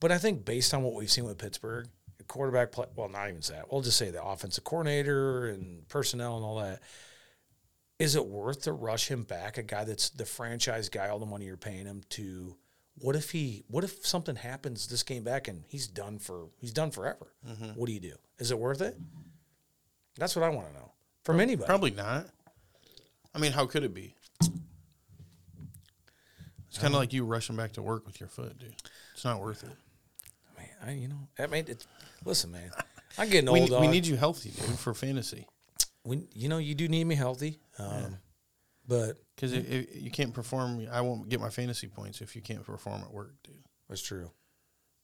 [0.00, 1.88] but I think based on what we've seen with Pittsburgh,
[2.28, 2.86] quarterback play.
[2.94, 3.70] Well, not even that.
[3.70, 6.80] We'll just say the offensive coordinator and personnel and all that.
[7.98, 9.56] Is it worth to rush him back?
[9.56, 12.56] A guy that's the franchise guy, all the money you're paying him to.
[12.98, 13.64] What if he?
[13.68, 16.48] What if something happens this game back and he's done for?
[16.58, 17.32] He's done forever.
[17.46, 17.70] Mm-hmm.
[17.70, 18.14] What do you do?
[18.38, 18.98] Is it worth it?
[20.18, 20.92] That's what I want to know
[21.26, 21.66] from anybody.
[21.66, 22.26] Probably not.
[23.34, 24.14] I mean, how could it be?
[26.68, 28.74] It's kind of like you rushing back to work with your foot, dude.
[29.14, 29.70] It's not worth it.
[30.58, 31.86] Man, I, you know, I mean, it's,
[32.24, 32.70] listen, man,
[33.18, 33.70] I'm getting We, old.
[33.70, 33.90] we dog.
[33.90, 35.46] need you healthy, dude, for fantasy.
[36.04, 37.60] We, you know, you do need me healthy.
[37.78, 38.18] Um,
[38.86, 43.02] But Because you can't perform, I won't get my fantasy points if you can't perform
[43.02, 43.56] at work, dude.
[43.88, 44.30] that's true.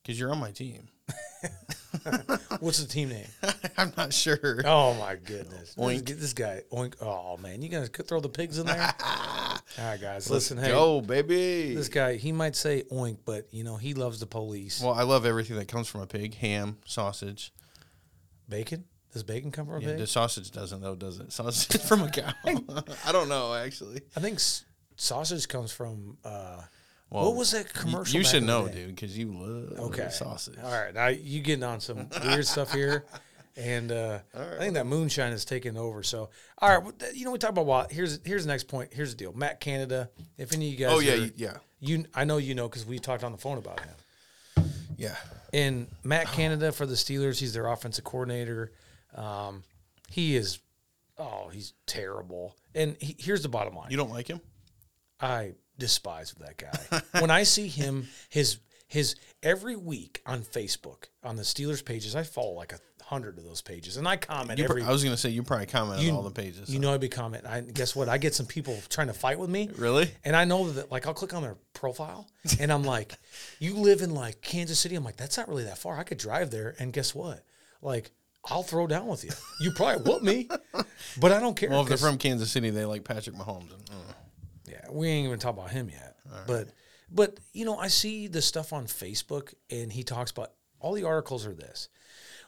[0.01, 0.87] Because you're on my team.
[2.59, 3.25] What's the team name?
[3.77, 4.61] I'm not sure.
[4.65, 5.75] Oh my goodness!
[5.77, 6.05] Oink.
[6.05, 6.61] Get this guy.
[6.71, 6.95] Oink.
[7.01, 8.93] Oh man, you gonna throw the pigs in there?
[9.05, 10.29] All right, guys.
[10.29, 11.75] Listen, hey, Go, baby.
[11.75, 12.15] this guy.
[12.15, 14.81] He might say oink, but you know he loves the police.
[14.81, 17.51] well, I love everything that comes from a pig ham, sausage.
[18.47, 18.85] bacon?
[19.13, 19.97] Does bacon come from a Yeah, pig?
[19.99, 21.31] the sausage doesn't, though, does it?
[21.31, 22.33] Sausage from a cow.
[23.05, 24.01] I don't know, actually.
[24.15, 26.17] I think s- sausage comes from.
[26.23, 26.61] Uh,
[27.13, 28.17] Well, what was that commercial?
[28.17, 30.09] You should know, dude, because you love Okay.
[30.09, 30.57] sausage.
[30.63, 30.93] All right.
[30.93, 33.05] Now you getting on some weird stuff here.
[33.55, 36.01] And uh, I think that moonshine is taking over.
[36.01, 37.91] So, all right, you know, we talk about Watt.
[37.91, 38.91] Here's here's the next point.
[38.91, 39.31] Here's the deal.
[39.33, 40.09] Matt Canada.
[40.39, 41.57] If any of you guys, Oh, yeah, are- yeah.
[41.79, 44.65] you I know you know because we talked on the phone about him.
[44.97, 45.15] Yeah.
[45.53, 48.71] And Matt Canada for the Steelers, he's their offensive coordinator.
[49.15, 49.61] Um,
[50.09, 50.57] he is,
[51.19, 52.55] oh, he's terrible.
[52.73, 54.41] And he, here's the bottom line: You don't like him?
[55.21, 57.01] I despise that guy.
[57.21, 58.57] when I see him, his
[58.87, 63.43] his every week on Facebook on the Steelers pages, I follow like a hundred of
[63.43, 64.83] those pages, and I comment You every.
[64.83, 66.69] I was gonna say you probably comment You- on all the pages.
[66.69, 67.49] You know, I'd be commenting.
[67.49, 68.07] I guess what?
[68.07, 69.69] I get some people trying to fight with me.
[69.77, 70.09] Really?
[70.23, 72.27] And I know that, like, I'll click on their profile,
[72.59, 73.13] and I'm like,
[73.59, 75.97] "You live in like Kansas City." I'm like, "That's not really that far.
[75.97, 77.43] I could drive there." And guess what?
[77.81, 78.11] Like,
[78.45, 79.31] I'll throw down with you.
[79.59, 80.49] You probably whoop me,
[81.19, 81.69] but I don't care.
[81.69, 83.71] well, if they're from Kansas City, they like Patrick Mahomes.
[83.73, 84.13] And, uh,
[84.73, 86.15] Yeah, we ain't even talking about him yet.
[86.47, 86.69] But
[87.11, 91.03] but you know, I see the stuff on Facebook and he talks about all the
[91.03, 91.89] articles are this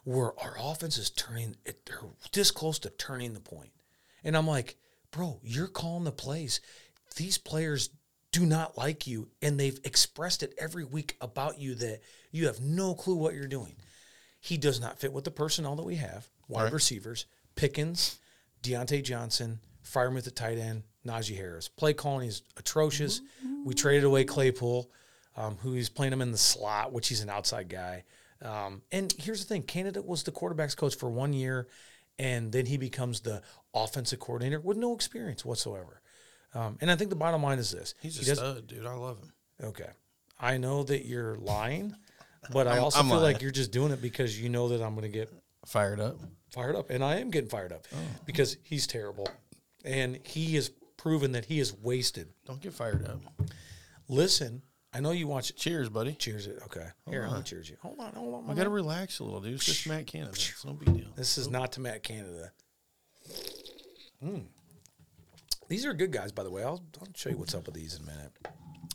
[0.03, 1.99] where our offense is turning it they're
[2.31, 3.71] this close to turning the point.
[4.23, 4.75] And I'm like,
[5.11, 6.61] bro, you're calling the plays.
[7.15, 7.89] These players
[8.31, 12.59] do not like you and they've expressed it every week about you that you have
[12.59, 13.75] no clue what you're doing.
[14.39, 16.27] He does not fit with the personnel that we have.
[16.47, 16.73] Wide Right.
[16.73, 18.19] receivers, Pickens,
[18.61, 21.67] Diontae Johnson, Freiermuth at tight end, Najee Harris.
[21.67, 23.21] Play calling is atrocious.
[23.63, 24.89] We traded away Claypool,
[25.35, 28.03] um, who he's playing him in the slot, which he's an outside guy.
[28.41, 31.67] Um, and here's the thing: Canada was the quarterbacks coach for one year,
[32.19, 33.41] and then he becomes the
[33.73, 36.01] offensive coordinator with no experience whatsoever.
[36.53, 38.85] Um, and I think the bottom line is this: he's a he does- stud, dude.
[38.85, 39.31] I love him.
[39.63, 39.89] Okay.
[40.39, 41.95] I know that you're lying,
[42.51, 43.33] but I also I'm feel lying.
[43.33, 45.29] like you're just doing it because you know that I'm going to get
[45.65, 46.17] Fired up.
[46.51, 46.89] fired up.
[46.89, 47.97] And I am getting fired up Oh.
[48.25, 49.27] because he's terrible.
[49.85, 50.71] And he has
[51.05, 52.27] proven that he is wasted.
[52.47, 53.21] Don't get fired up.
[54.07, 56.13] Listen, I know you watch Cheers, buddy.
[56.13, 56.57] Cheers it.
[56.65, 56.87] Okay.
[57.07, 57.77] Here, let me cheers you.
[57.83, 58.49] Hold on, hold on.
[58.49, 59.53] I gotta relax a little, dude.
[59.53, 60.31] It's just Matt Canada.
[60.31, 61.09] It's no big deal.
[61.15, 62.51] This is not to Matt Canada.
[64.23, 64.45] Mm.
[65.67, 66.63] These are good guys, by the way.
[66.63, 68.31] I'll, I'll show you what's up with these in a minute.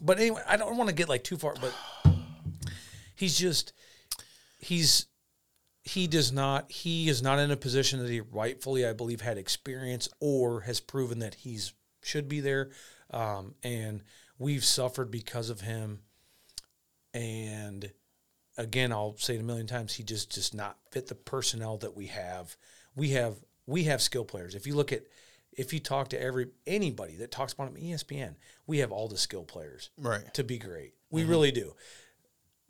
[0.03, 1.73] But anyway, I don't want to get like too far, but
[3.15, 3.73] he's just
[4.59, 5.07] he's
[5.85, 9.39] he does not he is not in a position that he rightfully, I believe, had
[9.39, 12.71] experience or has proven that he's should be there.
[13.11, 14.03] Um, and
[14.39, 16.01] we've suffered because of him.
[17.13, 17.91] And
[18.57, 21.97] again, I'll say it a million times, he just does not fit the personnel that
[21.97, 22.57] we have.
[22.95, 23.37] We have
[23.67, 24.55] we have skill players.
[24.55, 25.05] If you look at
[25.53, 28.37] if you talk to every anybody that talks about him ESPN,
[28.67, 30.33] we have all the skill players Right.
[30.35, 30.95] to be great.
[31.11, 31.75] We really do.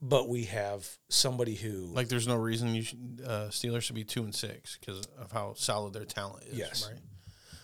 [0.02, 4.04] But we have somebody who Like, there's no reason you should, uh, Steelers should be
[4.04, 6.56] two and six because of how solid their talent is.
[6.56, 6.88] Yes.
[6.90, 6.98] Right.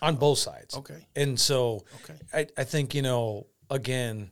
[0.01, 0.75] On both sides.
[0.77, 1.05] Okay.
[1.15, 2.15] And so Okay.
[2.33, 4.29] I, I think, you know, again,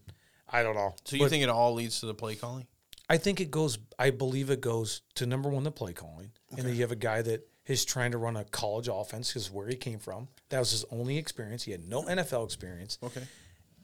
[0.50, 0.96] I don't know.
[1.06, 2.68] So you But think it all leads to the play calling?
[3.10, 3.78] I think it goes.
[4.00, 6.96] I believe it goes to number one, the play calling, and then you have a
[6.96, 10.58] guy that is trying to run a college offense because where he came from, that
[10.60, 11.62] was his only experience.
[11.64, 13.22] He had no NFL experience, Okay.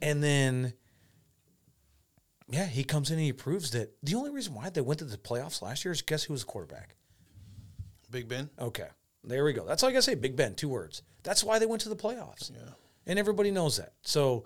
[0.01, 0.73] and then,
[2.49, 5.05] yeah, he comes in and he proves that the only reason why they went to
[5.05, 6.95] the playoffs last year is guess who was the quarterback?
[8.09, 8.49] Big Ben.
[8.59, 8.87] Okay,
[9.23, 9.65] there we go.
[9.65, 10.15] That's all I gotta say.
[10.15, 11.01] Big Ben, two words.
[11.23, 12.51] That's why they went to the playoffs.
[12.51, 12.71] Yeah.
[13.05, 13.93] and everybody knows that.
[14.01, 14.45] So,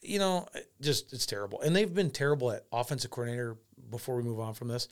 [0.00, 0.46] you know,
[0.80, 1.60] just it's terrible.
[1.60, 3.56] And they've been terrible at offensive coordinator.
[3.90, 4.88] Before we move on from this,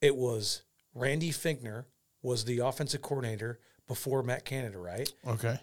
[0.00, 0.62] it was
[0.94, 1.84] Randy Fichtner
[2.22, 5.10] was the offensive coordinator before Matt Canada, right?
[5.26, 5.58] Okay.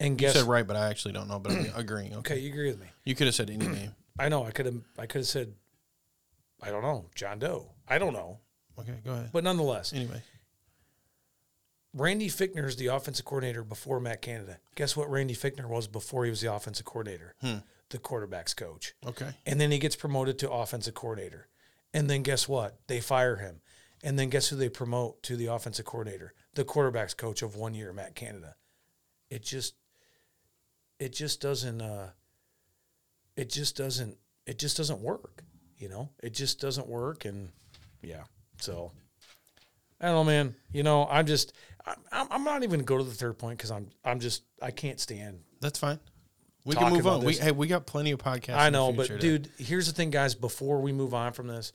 [0.00, 1.38] And You said right, but I actually don't know.
[1.38, 2.14] But I'm agreeing.
[2.16, 2.34] Okay.
[2.34, 2.86] okay, you agree with me?
[3.04, 3.94] You could have said any name.
[4.18, 4.44] I know.
[4.44, 4.74] I could have.
[4.98, 5.54] I could have said,
[6.60, 7.70] I don't know, John Doe.
[7.88, 8.38] I don't know,
[8.78, 8.94] Okay.
[9.04, 9.30] Go ahead.
[9.32, 10.22] but nonetheless, Anyway.
[11.94, 14.58] Randy Fichtner is the offensive coordinator before Matt Canada.
[14.76, 15.10] Guess what?
[15.10, 17.34] Randy Fichtner was before he was the offensive coordinator,
[17.90, 18.94] the quarterbacks coach.
[19.06, 19.28] Okay.
[19.44, 21.48] And then he gets promoted to offensive coordinator.
[21.92, 22.78] And then guess what?
[22.86, 23.60] They fire him.
[24.02, 26.32] And then guess who they promote to the offensive coordinator?
[26.54, 28.56] The quarterbacks coach of one year, Matt Canada.
[29.30, 29.74] It just
[30.98, 32.10] it just doesn't uh
[33.36, 35.44] it just doesn't it just doesn't work.
[35.78, 36.08] You know?
[36.22, 37.50] It just doesn't work and
[38.02, 38.24] yeah.
[38.58, 38.92] So
[40.00, 40.56] I don't know, man.
[40.72, 41.52] You know, I'm just
[41.86, 44.70] I'm, I'm not even gonna go to the third point because I'm I'm just I
[44.70, 45.98] can't stand That's fine.
[46.64, 47.24] We can move on.
[47.24, 48.56] We hey, we got plenty of podcasts.
[48.56, 50.34] I know, but to- dude, here's the thing, guys.
[50.34, 51.72] Before we move on from this,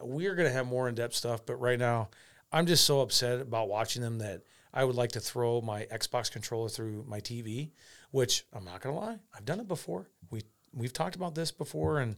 [0.00, 1.44] we're gonna have more in depth stuff.
[1.44, 2.08] But right now,
[2.50, 6.30] I'm just so upset about watching them that I would like to throw my Xbox
[6.32, 7.72] controller through my TV.
[8.10, 10.08] Which I'm not gonna lie, I've done it before.
[10.30, 10.42] We
[10.74, 12.16] we've talked about this before, and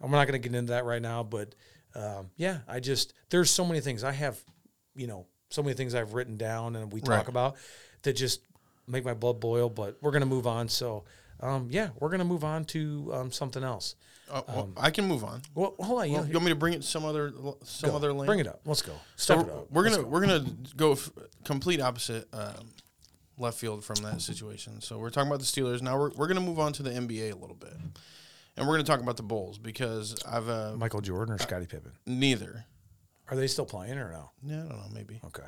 [0.00, 1.22] I'm not gonna get into that right now.
[1.22, 1.54] But
[1.94, 4.38] um, yeah, I just there's so many things I have,
[4.94, 7.28] you know, so many things I've written down and we talk Right.
[7.28, 7.56] about
[8.02, 8.40] that just
[8.86, 9.68] make my blood boil.
[9.68, 10.68] But we're gonna move on.
[10.68, 11.04] So.
[11.42, 13.94] Um, yeah, we're gonna move on to um, something else.
[14.30, 15.40] Oh, well, I can move on.
[15.54, 16.08] Well, hold on.
[16.10, 17.32] You Well, you want me to bring it some other
[17.64, 17.96] some go.
[17.96, 18.26] other lane?
[18.26, 18.60] Bring it up.
[18.66, 18.92] Let's go.
[19.16, 19.70] So Step it up.
[19.70, 20.06] we're gonna go.
[20.06, 20.44] we're gonna
[20.76, 21.10] go f-
[21.46, 22.68] complete opposite um,
[23.38, 24.82] left field from that situation.
[24.82, 25.98] So we're talking about the Steelers now.
[25.98, 27.72] We're we're gonna move on to the NBA a little bit,
[28.58, 31.92] and we're gonna talk about the Bulls because I've uh, Michael Jordan or Scottie Pippen.
[32.04, 32.66] neither.
[33.30, 34.30] Are they still playing or no?
[34.42, 35.20] Yeah, I don't know, maybe.
[35.26, 35.42] Okay.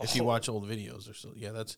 [0.00, 1.76] If you watch old videos, or still, yeah, that's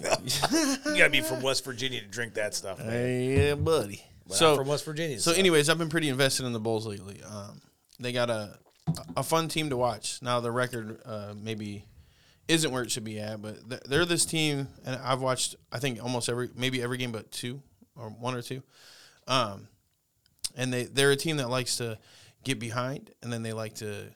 [0.00, 2.78] you gotta be from West Virginia to drink that stuff.
[2.78, 3.30] Man.
[3.30, 4.02] yeah, buddy.
[4.26, 5.18] But so I'm from West Virginia.
[5.18, 7.20] So, anyways, I've been pretty invested in the Bulls lately.
[7.22, 7.60] Um,
[7.98, 8.58] they got a
[9.16, 10.20] a fun team to watch.
[10.22, 11.84] Now the record uh, maybe
[12.46, 15.78] isn't where it should be at, but th- they're this team, and I've watched I
[15.78, 17.62] think almost every maybe every game but two
[17.96, 18.62] or one or two.
[19.26, 19.68] Um,
[20.56, 21.98] and they they're a team that likes to
[22.44, 24.06] get behind, and then they like to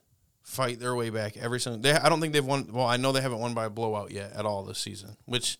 [0.43, 1.81] fight their way back every single.
[1.81, 2.69] They, I don't think they've won.
[2.73, 5.59] Well, I know they haven't won by a blowout yet at all this season, which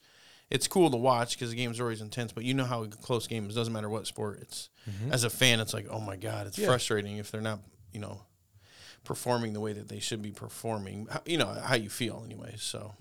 [0.51, 2.33] it's cool to watch because the game's always intense.
[2.33, 4.41] But you know how close games doesn't matter what sport.
[4.43, 4.69] It's
[5.11, 6.67] as a fan, it's like oh my god, it's Yeah.
[6.67, 7.61] frustrating if they're not
[7.93, 8.23] you know
[9.05, 11.09] performing the way that they should be performing.
[11.27, 12.55] You know how you feel, anyway.
[12.59, 12.95] So.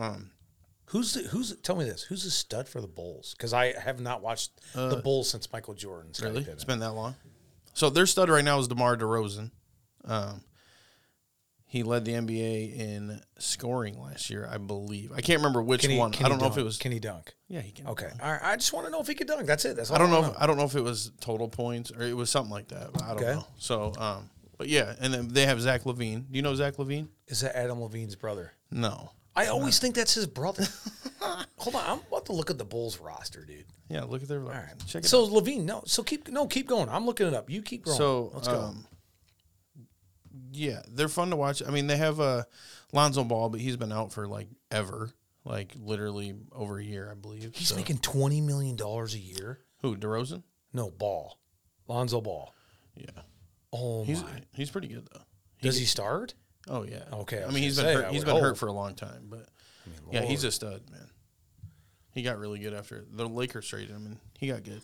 [0.00, 0.30] Um,
[0.86, 2.02] who's the, who's tell me this?
[2.02, 3.34] Who's the stud for the Bulls?
[3.36, 6.12] Because I have not watched the Bulls since Michael Jordan.
[6.22, 6.42] Uh, Really?
[6.48, 6.66] It's it.
[6.66, 7.14] been that long.
[7.74, 9.50] So their stud right now is DeMar DeRozan.
[10.04, 10.42] Um,
[11.64, 15.10] he led the NBA in scoring last year, I believe.
[15.10, 16.12] I can't remember which he, one.
[16.14, 16.52] I don't know dunk?
[16.52, 16.76] if it was.
[16.76, 17.32] Can he dunk?
[17.48, 17.86] yeah, he can.
[17.86, 18.10] Okay.
[18.22, 18.40] All right.
[18.42, 19.46] I just want to know if he could dunk.
[19.46, 19.76] That's it.
[19.76, 20.20] That's all I don't know.
[20.20, 22.68] wanna If, I don't know if it was total points or it was something like
[22.68, 22.92] that.
[22.92, 23.32] But I don't Okay.
[23.36, 23.46] know.
[23.58, 26.30] So, um, but yeah, and then they have Zach LaVine.
[26.30, 27.08] Do you know Zach LaVine?
[27.28, 28.52] Is that Adam Levine's brother?
[28.70, 29.12] No.
[29.34, 30.66] I always think that's his brother.
[31.58, 33.64] Hold on, I'm about to look at the Bulls roster, dude.
[33.88, 34.40] Yeah, look at their.
[34.42, 35.32] All right, Check it so out.
[35.32, 36.88] Levine, no, so keep no, keep going.
[36.88, 37.48] I'm looking it up.
[37.50, 37.96] You keep going.
[37.96, 38.60] So let's go.
[38.60, 38.86] um,
[40.52, 41.62] Yeah, they're fun to watch.
[41.66, 42.44] I mean, they have uh,
[42.92, 45.10] Lonzo Ball, but he's been out for like ever,
[45.44, 47.52] like literally over a year, I believe.
[47.54, 49.60] He's So- making twenty million dollars a year.
[49.82, 50.42] who DeRozan?
[50.72, 51.38] No ball,
[51.86, 52.54] Lonzo Ball.
[52.96, 53.06] Yeah,
[53.72, 54.28] Oh he's my!
[54.54, 55.22] he's pretty good though.
[55.62, 56.34] Does he start?
[56.68, 57.04] Oh yeah.
[57.12, 59.48] Okay, I I mean, he's been hurt, he's been hurt for a long time, but
[59.86, 61.08] I mean, yeah, he's a stud, man.
[62.12, 64.82] He got really good after the Lakers traded him, and he got good.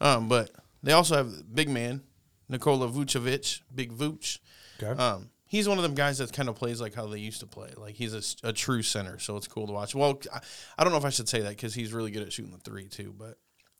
[0.00, 0.50] Um, but
[0.82, 2.02] they also have big man
[2.50, 4.38] Nikola Vucevic, Big Vooch.
[4.82, 5.00] Okay.
[5.00, 7.46] Um, he's one of them guys that kind of plays like how they used to
[7.46, 7.70] play.
[7.76, 9.94] Like he's a true center, so it's cool to watch.
[9.94, 10.40] Well, I,
[10.76, 12.58] I don't know if I should say that because he's really good at shooting the
[12.58, 13.14] three too.
[13.16, 13.38] But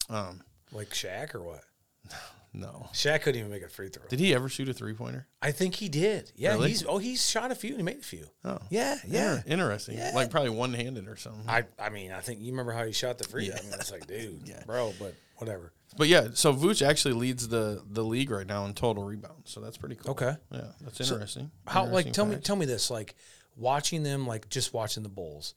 [0.08, 1.64] um, like Shaq or what?
[2.52, 4.04] no, Shaq couldn't even make a free throw.
[4.08, 5.26] did he ever shoot a three pointer?
[5.40, 6.32] I think he did.
[6.34, 6.70] Yeah, Really?
[6.70, 8.26] he's oh he's shot a few and he made a few.
[8.44, 9.34] Oh, Yeah, yeah.
[9.34, 9.98] Inter- interesting.
[9.98, 10.10] Yeah.
[10.14, 11.48] Like probably one handed or something.
[11.48, 13.52] I I mean I think you remember how he shot the free.
[13.52, 14.62] I mean it's like dude, Yeah.
[14.66, 15.72] bro, but whatever.
[15.96, 19.50] But yeah, so Vooch actually leads the the league right now in total rebounds.
[19.50, 20.12] So that's pretty cool.
[20.12, 20.34] Okay.
[20.50, 21.50] Yeah, that's interesting.
[21.66, 23.14] How like Interesting tell me tell me this like
[23.56, 25.54] watching them like just watching the Bulls.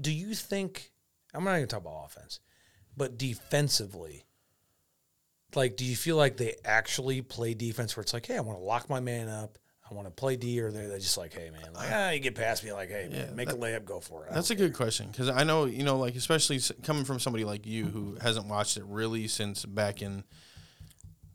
[0.00, 0.90] Do you think
[1.34, 2.40] I'm not even talking about offense,
[2.96, 4.24] but defensively,
[5.54, 8.58] like do you feel like they actually play defense where it's like, hey, I want
[8.58, 9.58] to lock my man up,
[9.90, 12.20] I want to play D, or they're they're just like, hey man, like ah, you
[12.20, 14.30] get past me, like hey man, make a layup, go for it.
[14.30, 17.18] I That's a don't good question because I know you know like especially coming from
[17.18, 20.22] somebody like you who hasn't watched it really since back in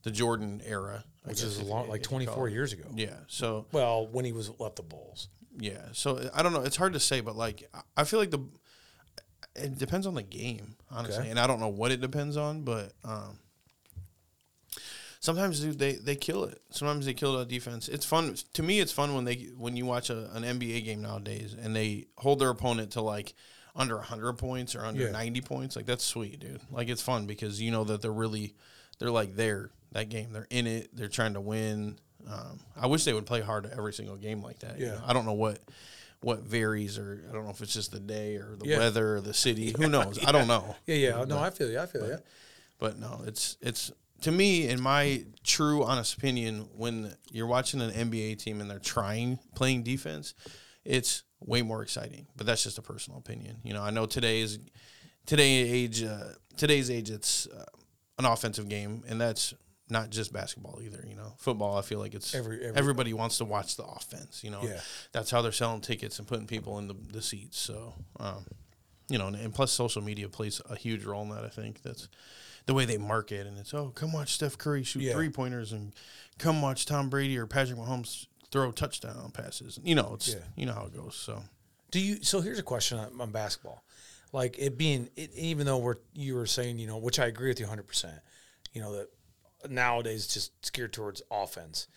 [0.04, 2.84] the Jordan era, which is a long like if you call 24 years ago.
[2.96, 3.16] Yeah.
[3.28, 5.30] So Well, when he was left the Bulls.
[5.58, 5.88] yeah.
[5.94, 6.62] So I don't know.
[6.62, 8.40] It's hard to say, but like I- I feel like the
[9.56, 11.30] it depends on the game honestly, Okay.
[11.32, 13.40] and I don't know what it depends on, but um.
[15.26, 16.62] Sometimes, dude, they, they kill it.
[16.70, 17.88] Sometimes they kill the defense.
[17.88, 18.80] It's fun to me.
[18.80, 22.38] It's fun when they when you watch a, an NBA game nowadays and they hold
[22.40, 23.34] their opponent to like
[23.76, 25.12] under hundred points or under Yeah.
[25.12, 25.76] ninety points.
[25.76, 26.62] Like that's sweet, dude.
[26.70, 28.54] Like it's fun because you know that they're really
[29.00, 30.32] they're like there that game.
[30.32, 30.96] They're in it.
[30.96, 31.98] They're trying to win.
[32.32, 34.80] Um, I wish they would play hard every single game like that.
[34.80, 34.92] you Yeah.
[34.94, 35.02] know?
[35.08, 35.58] I don't know what
[36.22, 38.78] what varies or I don't know if it's just the day or the Yeah.
[38.80, 39.74] weather or the city.
[39.78, 40.24] Who knows?
[40.24, 40.76] I don't know.
[40.86, 41.26] Yeah, yeah.
[41.26, 41.80] No, I feel you.
[41.80, 42.18] I feel you.
[42.78, 43.92] But no, it's it's
[44.26, 48.80] to me, in my true honest opinion, when you're watching an NBA team and they're
[48.80, 50.34] trying playing defense,
[50.84, 52.28] it's way more exciting.
[52.36, 53.58] But that's just a personal opinion.
[53.64, 54.60] You know, I know today's
[55.26, 57.66] today age uh, today's age it's uh,
[58.20, 59.54] an offensive game, and that's
[59.90, 61.04] not just basketball either.
[61.08, 61.78] You know, football.
[61.78, 64.44] I feel like it's Every- every- everybody wants to watch the offense.
[64.44, 64.80] You know, Yeah.
[65.12, 67.60] that's how they're selling tickets and putting people in the, the seats.
[67.60, 67.94] So.
[68.20, 68.46] Um,
[69.08, 71.44] you know, and, and plus social media plays a huge role in that.
[71.46, 72.10] I think that's
[72.66, 75.14] the way they market, and it's oh, come watch Steph Curry shoot Yeah.
[75.14, 75.94] three pointers, and
[76.38, 79.80] come watch Tom Brady or Patrick Mahomes throw touchdown passes.
[79.84, 80.40] You know, it's Yeah.
[80.56, 81.16] you know how it goes.
[81.16, 81.44] So
[81.92, 82.24] Do you?
[82.24, 83.84] So here's a question on, on basketball,
[84.32, 87.50] like it being, it, even though we're you were saying, you know, which I agree
[87.50, 87.84] with you 100.
[87.88, 88.20] percent
[88.74, 89.08] You know that
[89.70, 91.88] nowadays it's just geared towards offense.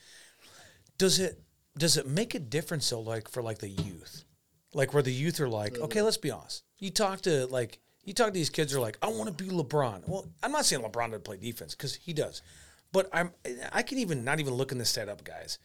[0.98, 1.42] Does it
[1.76, 4.24] does it make a difference though, like for like the youth,
[4.74, 5.84] like where the youth are like, mm-hmm.
[5.84, 6.64] okay, let's be honest.
[6.78, 7.78] You talk to like
[8.08, 10.08] you talk to these kids who are like, I want to be LeBron.
[10.08, 12.40] Well, I'm not saying LeBron doesn't play defense because he does,
[12.90, 13.32] but I'm
[13.70, 15.58] I can even not even looking this stat up, guys.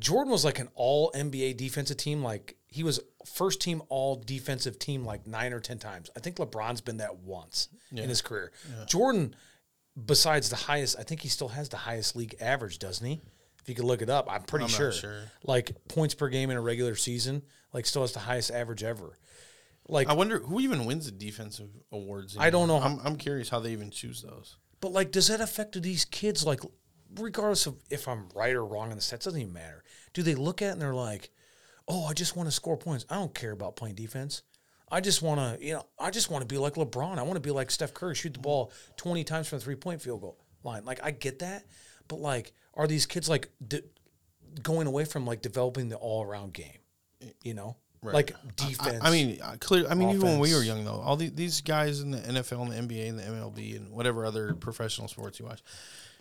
[0.00, 2.24] Jordan was like an all NBA defensive team.
[2.24, 6.10] Like he was first team all defensive team like nine or 10 times.
[6.16, 8.50] I think LeBron's been that once in his career.
[8.86, 9.36] Jordan,
[10.06, 13.20] besides the highest, I think he still has the highest league average, doesn't he?
[13.62, 14.26] If you could look it up.
[14.30, 14.92] I'm pretty I'm sure.
[14.92, 15.22] sure.
[15.44, 19.18] Like points per game in a regular season, like still has the highest average ever.
[19.90, 22.36] Like, I wonder who even wins the defensive awards.
[22.38, 24.56] I don't know I'm, I'm curious how they even choose those.
[24.80, 26.44] but like, does that affect these kids?
[26.46, 26.60] Like,
[27.16, 29.82] regardless of if I'm right or wrong in the stats, doesn't even matter.
[30.12, 31.30] Do they look at it and they're like,
[31.88, 33.04] "Oh, I just want to score points.
[33.10, 34.42] I don't care about playing defense.
[34.92, 37.18] I just want to, you know, I just want to be like LeBron.
[37.18, 39.76] I want to be like Steph Curry, shoot the ball 20 times from the three
[39.76, 40.84] point field goal line.
[40.84, 41.64] Like, I get that,
[42.08, 43.82] but like, are these kids like d-
[44.62, 46.78] going away from like developing the all around game?
[47.44, 48.98] You know, like defense.
[49.02, 49.86] I, I mean, uh, clear.
[49.88, 52.62] I mean, even when we were young, though, all the, these guys in the NFL
[52.74, 55.62] and the NBA and the MLB and whatever other professional sports you watch,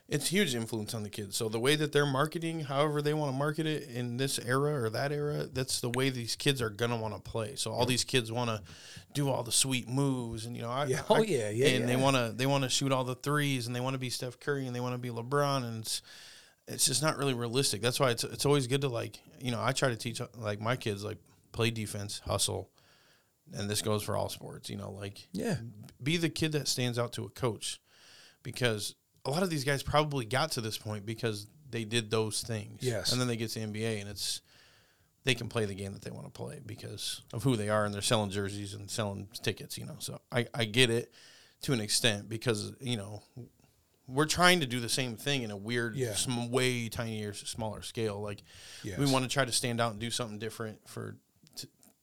[0.10, 1.38] it's huge influence on the kids.
[1.38, 4.74] So the way that they're marketing, however they want to market it in this era
[4.82, 7.56] or that era, that's the way these kids are gonna want to play.
[7.56, 8.62] So all these kids want to
[9.14, 11.02] do all the sweet moves, and you know, I, Yeah.
[11.10, 13.68] I- Oh, yeah, yeah, and they want to they want to shoot all the threes,
[13.68, 16.02] and they want to be Steph Curry, and they want to be LeBron, and it's
[16.68, 17.82] it's just not really realistic.
[17.82, 20.60] That's why it's it's always good to like you know I try to teach like
[20.60, 21.18] my kids like
[21.52, 22.70] play defense, hustle,
[23.54, 24.70] and this goes for all sports.
[24.70, 25.58] You know, like yeah,
[26.02, 27.82] be the kid that stands out to a coach,
[28.44, 32.42] because a lot of these guys probably got to this point because they did those
[32.42, 32.82] things.
[32.82, 33.12] Yes.
[33.12, 34.42] and then they get to the NBA and it's
[35.26, 37.86] they can play the game that they want to play because of who they are
[37.86, 39.78] and they're selling jerseys and selling tickets.
[39.78, 41.14] You know, so I I get it
[41.64, 43.22] to an extent because you know
[44.08, 46.16] we're trying to do the same thing in a weird, Yeah.
[46.16, 48.20] sm- way tinier, smaller scale.
[48.20, 48.42] Like
[48.84, 51.18] we want to try to stand out and do something different for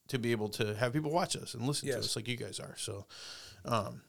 [0.09, 2.61] to, be able to have people watch us and listen to us like you guys
[2.61, 2.75] are.
[2.77, 3.07] So,
[3.65, 4.03] um,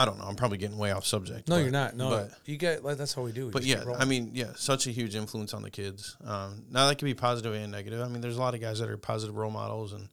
[0.00, 0.24] I don't know.
[0.24, 1.48] I'm probably getting way off subject.
[1.48, 1.96] no, but- you're not.
[1.96, 3.46] No, but you get like that's how we do.
[3.46, 3.84] We but yeah.
[3.98, 6.16] I mean, yeah, such a huge influence on the kids.
[6.24, 8.00] Um, now that can be positive and negative.
[8.00, 10.08] I mean, there's a lot of guys that are positive role models and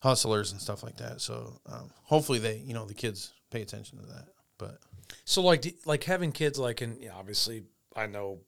[0.00, 1.22] hustlers and stuff like that.
[1.22, 4.26] So um, hopefully they, you know, the kids pay attention to that.
[4.58, 4.78] But
[5.24, 7.64] So like like having kids like and you know, obviously
[7.94, 8.40] I know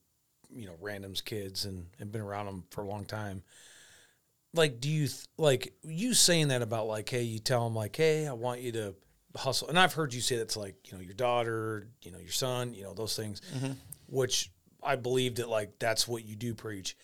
[0.55, 3.43] you know randoms kids and and been around them for a long time.
[4.55, 7.95] Like do you th- like you saying that about like hey you tell them like
[7.95, 8.95] hey I want you to
[9.37, 12.31] hustle and I've heard you say that's like you know your daughter you know your
[12.31, 13.73] son you know those things mm-hmm.
[14.07, 14.51] which
[14.83, 16.97] I believe that like that's what you do preach.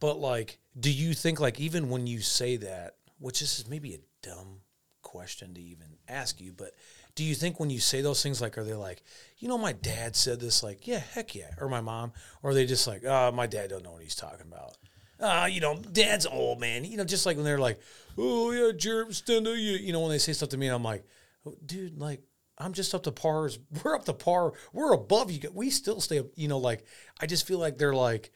[0.00, 3.94] But like do you think like even when you say that which this is maybe
[3.94, 4.60] a dumb
[5.02, 6.72] question to even ask you, but
[7.14, 9.02] do you think when you say those things, like, are they like,
[9.38, 12.12] you know, my dad said this, like, yeah, heck yeah, or my mom,
[12.44, 14.76] or are they just like, oh, my dad don't know what he's talking about?
[15.20, 16.84] Ah, you know, dad's old man.
[16.84, 17.80] You know, just like when they're like,
[18.16, 20.82] oh yeah, Jeremy Stenda, you, you know, when they say stuff to me, and I'm
[20.84, 21.04] like,
[21.46, 22.22] oh, dude, like,
[22.58, 23.50] I'm just up to par.
[23.84, 24.52] We're up to par.
[24.72, 25.40] We're above you.
[25.52, 26.26] We still stay up.
[26.36, 26.84] You know, like,
[27.20, 28.30] I just feel like they're like,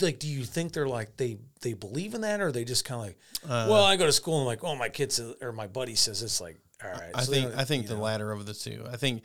[0.00, 3.00] like, do you think they're like they they believe in that, or they just kind
[3.00, 5.66] of like, Uh, well, I go to school and like, oh, my kids or my
[5.66, 7.10] buddy says it's like, all right.
[7.14, 8.00] I so think I think the know.
[8.00, 8.84] latter of the two.
[8.90, 9.22] I think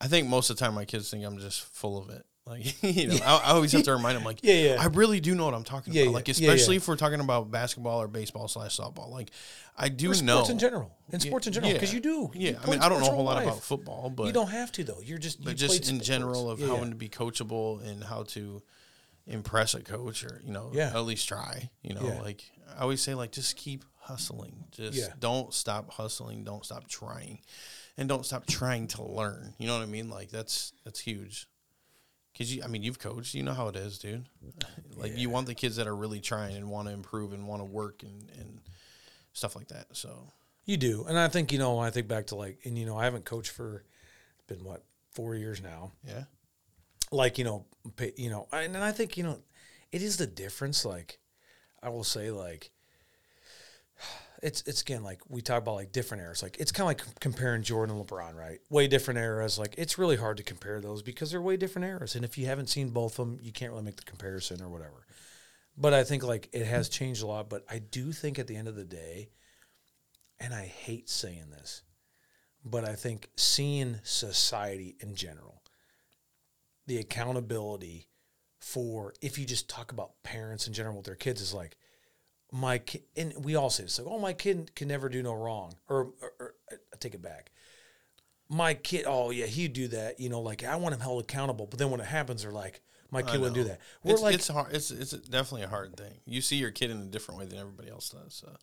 [0.00, 2.24] I think most of the time my kids think I'm just full of it.
[2.48, 4.76] Like you know, I, I always have to remind him, like, Yeah, yeah.
[4.80, 6.10] I really do know what I'm talking Yeah, about.
[6.10, 6.14] yeah.
[6.14, 6.78] Like especially yeah.
[6.78, 9.10] if we're talking about basketball or baseball slash softball.
[9.10, 9.30] Like
[9.76, 12.30] I do Or know sports in general, in sports in general, because you do.
[12.34, 13.46] Yeah, You I mean I don't know a whole lot life.
[13.46, 15.00] about football, but you don't have to though.
[15.04, 16.06] You're just, but you just in sports.
[16.06, 16.88] general of Yeah, how yeah.
[16.88, 18.62] to be coachable and how to
[19.26, 20.88] impress a coach or you know Yeah.
[20.94, 22.22] at least try you know Yeah.
[22.22, 22.42] like
[22.78, 25.08] i always say like just keep hustling just Yeah.
[25.20, 27.40] don't stop hustling don't stop trying
[27.98, 31.46] and don't stop trying to learn you know what i mean like that's that's huge
[32.38, 34.28] because you i mean you've coached you know how it is dude
[34.96, 37.60] like you want the kids that are really trying and want to improve and want
[37.60, 38.60] to work and and
[39.32, 40.32] stuff like that so
[40.68, 41.76] You do, and I think you know.
[41.76, 43.84] When I think back to like, and you know, I haven't coached for
[44.48, 45.92] been what four years now.
[46.04, 46.24] yeah
[47.10, 47.64] Like you know,
[47.96, 49.38] pay, you know, and, and I think you know,
[49.92, 50.84] it is the difference.
[50.84, 51.20] Like,
[51.82, 52.70] I will say, like,
[54.42, 56.42] it's it's again like we talk about like different eras.
[56.42, 58.60] Like it's kind of like comparing Jordan and LeBron, right?
[58.70, 59.58] Way different eras.
[59.58, 62.14] Like it's really hard to compare those because they're way different eras.
[62.14, 64.68] And if you haven't seen both of them, you can't really make the comparison or
[64.68, 65.06] whatever.
[65.76, 67.48] But I think like it has changed a lot.
[67.48, 69.30] But I do think at the end of the day,
[70.40, 71.82] and I hate saying this,
[72.64, 75.62] but I think seeing society in general,
[76.86, 78.08] the accountability
[78.60, 81.76] for if you just talk about parents in general with their kids is like
[82.52, 85.34] my kid, and we all say this like, oh, my kid can never do no
[85.34, 87.50] wrong, or, or, or I take it back.
[88.48, 90.18] My kid, oh yeah, he'd do that.
[90.20, 92.80] You know, like I want him held accountable, but then when it happens, they're like,
[93.10, 93.80] my kid wouldn't do that.
[94.02, 96.90] We're it's, like, it's hard it's it's definitely a hard thing you see your kid
[96.90, 98.54] in a different way than everybody else does so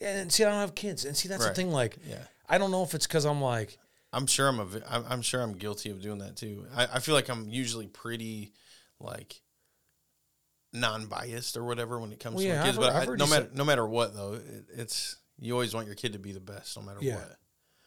[0.00, 1.70] Yeah, and see, I don't have kids, and see, that's the thing.
[1.70, 2.24] Like, Yeah.
[2.48, 3.78] I don't know if it's because I'm like,
[4.12, 4.66] I'm sure I'm a
[5.08, 6.66] I'm sure I'm guilty of doing that too.
[6.74, 8.52] I, I feel like I'm usually pretty
[9.00, 9.40] like
[10.74, 12.76] non-biased or whatever when it comes Well, to yeah, kids.
[12.78, 15.86] I've but I, no matter say- no matter what though, it, it's you always want
[15.86, 17.16] your kid to be the best no matter Yeah.
[17.16, 17.36] what.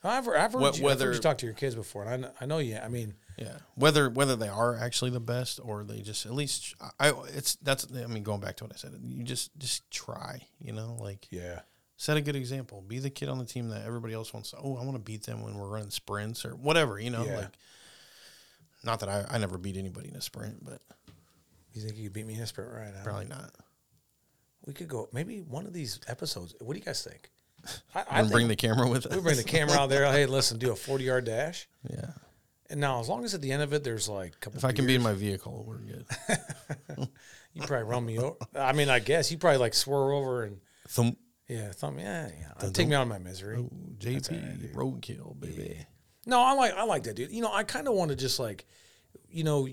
[0.03, 2.17] I've, I've heard, What- you, whether- heard you talk to your kids before, and I
[2.17, 2.77] know, I know you.
[2.77, 6.75] I mean, Yeah, whether whether they are actually the best or they just at least
[6.99, 10.47] I it's that's I mean going back to what I said, you just just try,
[10.59, 11.61] you know, like yeah,
[11.97, 12.81] set a good example.
[12.87, 14.51] Be the kid on the team that everybody else wants.
[14.51, 17.25] to, Oh, I want to beat them when we're running sprints or whatever, you know,
[17.25, 17.37] Yeah.
[17.37, 17.57] like.
[18.83, 20.81] Not that I, I never beat anybody in a sprint, but
[21.77, 23.03] you think you could beat me in a sprint right now?
[23.03, 23.51] probably not.
[24.65, 26.53] We could go maybe one of these episodes.
[26.59, 27.29] What do you guys think?
[27.95, 29.15] I, I think bring the camera with us.
[29.15, 30.05] we bring the camera out there.
[30.11, 31.67] Hey, listen, do a forty yard dash.
[31.89, 32.11] yeah.
[32.69, 34.57] And now, as long as at the end of it, there's like a couple.
[34.57, 36.05] If I can be in my vehicle, we're good.
[37.53, 38.35] you probably run me over.
[38.55, 40.59] I mean, I guess you probably like swerve over and
[40.89, 41.17] Thump.
[41.47, 41.97] yeah, thumb.
[41.97, 42.27] Yeah,
[42.61, 42.69] yeah.
[42.71, 43.57] Take me out of my misery.
[43.57, 43.69] Oh,
[43.99, 45.85] JP roadkill, baby.
[46.25, 47.31] No, I like I like that, dude.
[47.31, 48.65] You know, I kind of want to just like,
[49.29, 49.65] you know,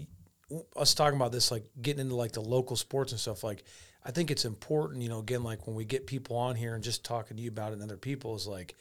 [0.77, 3.45] us talking about this, like getting into like the local sports and stuff.
[3.45, 3.65] Like,
[4.05, 5.03] I think it's important.
[5.03, 7.49] You know, again, like when we get people on here and just talking to you
[7.49, 8.75] about it and other people is like,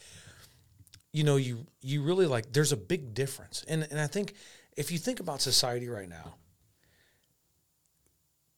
[1.12, 2.52] you know, you you really like.
[2.52, 4.34] There's a big difference, and and I think
[4.76, 6.36] if you think about society right now,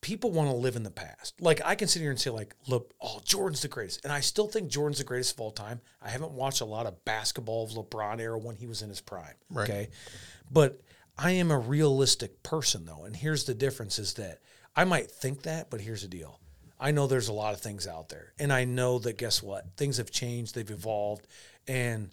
[0.01, 1.41] people want to live in the past.
[1.41, 4.22] Like I can sit here and say, like, look, oh, Jordan's the greatest, and I
[4.22, 5.82] still think Jordan's the greatest of all time.
[6.01, 9.01] I haven't watched a lot of basketball of LeBron era when he was in his
[9.01, 9.34] prime.
[9.49, 9.70] Right.
[9.70, 9.89] Okay,
[10.49, 10.80] but
[11.18, 14.39] I am a realistic person though, and here's the difference: is that
[14.76, 16.39] I might think that, but here's the deal.
[16.80, 19.66] I know there's a lot of things out there, and I know that guess what?
[19.78, 21.28] Things have changed, they've evolved,
[21.68, 22.11] and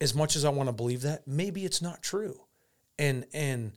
[0.00, 2.40] as much as I want to believe that, maybe it's not true.
[2.98, 3.72] And and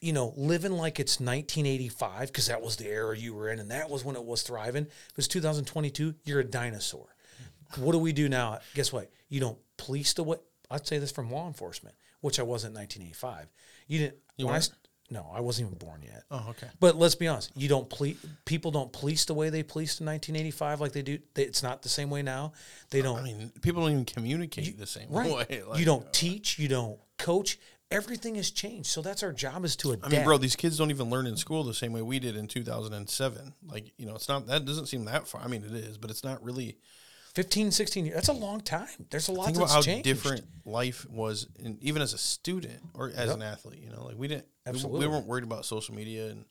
[0.00, 3.70] you know, living like it's 1985 because that was the era you were in and
[3.72, 4.84] that was when it was thriving.
[4.84, 7.06] If it was 2022, you're a dinosaur.
[7.76, 8.60] What do we do now?
[8.74, 9.10] Guess what?
[9.28, 10.36] You don't police the way.
[10.70, 13.46] I'd say this from law enforcement, which I wasn't in 1985.
[13.86, 14.16] You didn't.
[14.36, 14.72] You when I weren't?
[15.10, 16.24] no, I wasn't even born yet.
[16.30, 16.66] Oh, okay.
[16.80, 18.18] But let's be honest, you don't police.
[18.44, 21.18] People don't police the way they policed in 1985 like they do.
[21.34, 22.52] They, it's not the same way now.
[22.90, 23.18] They don't.
[23.18, 25.30] I mean, people don't even communicate the same right.
[25.30, 25.62] way.
[25.68, 26.58] Like, you don't teach.
[26.58, 27.58] You don't coach.
[27.90, 28.90] Everything has changed.
[28.90, 31.36] So that's our job is to I mean, bro, these kids don't even learn in
[31.38, 33.54] school the same way we did in 2007.
[33.66, 35.40] Like, you know, it's not that doesn't seem that far.
[35.40, 36.76] I mean, it is, but it's not really.
[37.38, 38.14] 15, 16 years.
[38.16, 38.88] That's a long time.
[39.10, 40.02] There's a lot Think that's about how changed.
[40.02, 43.36] different life was, in, even as a student or as Yep.
[43.36, 43.80] an athlete.
[43.80, 45.06] You know, like we didn't, we- Absolutely.
[45.06, 46.44] we weren't worried about social media, and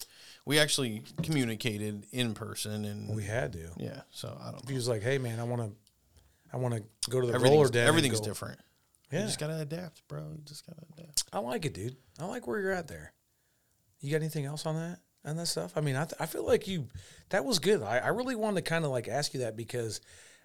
[0.45, 2.85] we actually communicated in person.
[2.85, 3.69] And We had to.
[3.75, 4.63] yeah, so I don't.
[4.63, 5.75] If he was like, "Hey, man, I want to,
[6.53, 8.57] I want to go to the roller den." everything's different.
[9.11, 10.21] Yeah, You just gotta adapt, bro.
[10.21, 11.25] You just gotta adapt.
[11.33, 11.97] I like it, dude.
[12.17, 13.11] I like where you're at there.
[13.99, 15.73] You got anything else on that on that stuff?
[15.75, 16.87] I mean, I, th- I feel like you
[17.29, 17.81] that was good.
[17.83, 19.99] I, I really wanted to kind of like ask you that because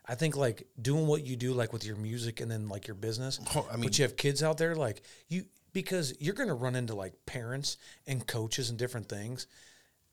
[0.06, 2.94] I think like doing what you do, like with your music and then like your
[2.94, 3.38] business.
[3.54, 6.54] Oh, I mean- but you have kids out there, like you because you're going to
[6.54, 9.46] run into like parents and coaches and different things,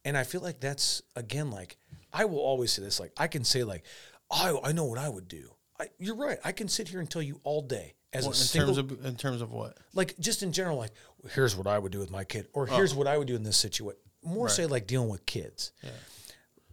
[0.05, 1.77] and I feel like that's again like
[2.13, 2.99] I will always say this.
[2.99, 3.83] Like I can say like
[4.31, 5.51] I I know what I would do.
[5.79, 6.37] I, you're right.
[6.43, 8.91] I can sit here and tell you all day as Well, a in single terms
[8.91, 9.77] of in terms of what?
[9.93, 10.91] like just in general, like
[11.31, 12.75] here's what I would do with my kid, or oh.
[12.75, 13.99] here's what I would do in this situation.
[14.23, 15.71] More say like dealing with kids.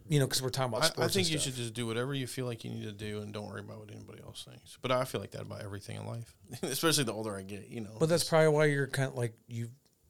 [0.08, 1.10] You know, because we're talking about sports.
[1.10, 3.20] I think and you should just do whatever you feel like you need to do,
[3.20, 4.78] and don't worry about what anybody else thinks.
[4.82, 7.68] But I feel like that about everything in life, especially the older I get.
[7.68, 9.68] You know, But that's probably why you're kind of like you,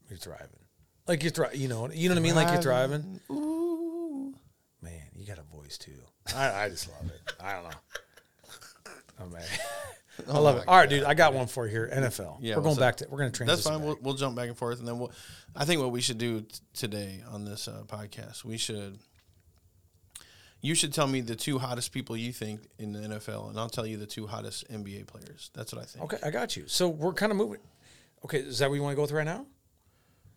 [0.09, 0.49] you're thriving.
[1.07, 1.61] Like you're thriving.
[1.61, 2.35] You know, you know what I mean.
[2.35, 3.21] Like you're thriving.
[3.31, 4.35] Ooh.
[4.83, 5.99] Man, you got a voice too.
[6.35, 7.33] I, I just love it.
[7.41, 7.71] I don't know.
[9.19, 9.43] Oh man,
[10.29, 10.65] I love it.
[10.69, 11.05] All right, dude.
[11.05, 11.91] I got one for you here.
[11.93, 12.39] NFL.
[12.41, 13.07] Yeah, we're going back to.
[13.09, 13.57] We're going to transition.
[13.57, 13.83] That's fine.
[13.83, 15.11] We'll, we'll jump back and forth, and then we'll.
[15.55, 18.99] I think what we should do t- today on this uh, podcast, we should.
[20.63, 23.69] You should tell me the two hottest people you think in the NFL, and I'll
[23.69, 25.51] tell you the two hottest NBA players.
[25.55, 26.05] That's what I think.
[26.05, 26.65] Okay, I got you.
[26.67, 27.61] So we're kind of moving.
[28.25, 29.47] Okay, is that what you want to go with right now?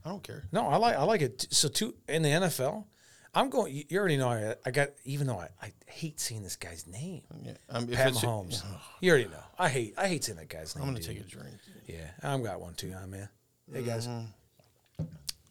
[0.05, 0.43] I don't care.
[0.51, 1.47] No, I like I like it.
[1.49, 2.86] So two in the NFL,
[3.34, 3.84] I'm going.
[3.89, 4.89] You already know I I got.
[5.03, 8.63] Even though I, I hate seeing this guy's name, Yeah, um, Pat Mahomes.
[9.01, 9.43] You already know.
[9.57, 10.84] I hate I hate seeing that guy's name.
[10.84, 11.17] I'm gonna dude.
[11.17, 11.55] take a drink.
[11.88, 13.30] Yeah, I've got one too, huh, man.
[13.72, 14.07] Hey guys,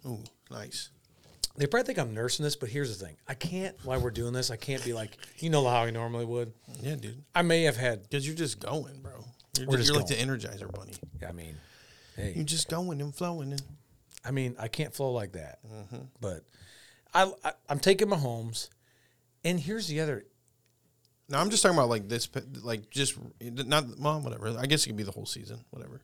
[0.07, 0.19] Ooh,
[0.51, 0.91] nice.
[1.59, 3.77] They probably think I'm nursing this, but here's the thing: I can't.
[3.85, 6.53] While we're doing this, I can't be like you know how I normally would.
[6.81, 7.25] Yeah, dude.
[7.35, 8.05] I may have had.
[8.05, 9.25] Because you're just going, bro.
[9.59, 10.95] You're, We're just, you're like the Energizer Bunny.
[11.21, 11.57] Yeah, I mean,
[12.17, 13.51] hey, You're just going and flowing.
[13.51, 13.63] And
[14.25, 15.59] I mean, I can't flow like that.
[15.67, 15.97] Mm-hmm.
[16.21, 16.45] But
[17.13, 18.69] I, I I'm taking Mahomes,
[19.43, 20.25] and here's the other.
[21.29, 22.29] now I'm just talking about like this,
[22.63, 24.57] like just not mom, whatever.
[24.57, 26.03] I guess it could be the whole season, whatever,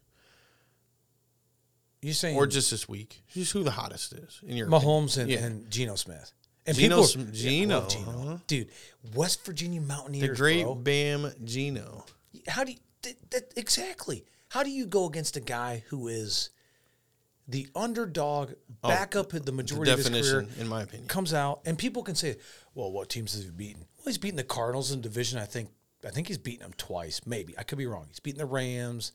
[2.04, 3.22] You saying or just this week.
[3.32, 4.88] Just who the hottest is in your opinion.
[4.88, 5.44] Mahomes and, Yeah.
[5.44, 6.32] and Geno Smith.
[6.66, 8.26] And Geno people, Sm- Geno, love Geno.
[8.26, 8.38] huh?
[8.46, 8.70] dude.
[9.14, 10.74] West Virginia Mountaineers, the great bro.
[10.74, 12.04] Bam Geno.
[12.48, 14.24] How do you that, that, exactly?
[14.48, 16.50] How do you go against a guy who is
[17.46, 18.52] the underdog,
[18.82, 21.08] back up the The majority of his career, in my opinion.
[21.08, 22.36] comes out, and people can say,
[22.74, 25.38] "Well, what teams has he beaten?" Well, he's beaten the Cardinals in division.
[25.38, 25.68] I think
[26.06, 27.20] I think he's beaten them twice.
[27.26, 28.06] Maybe I could be wrong.
[28.08, 29.12] He's beaten the Rams.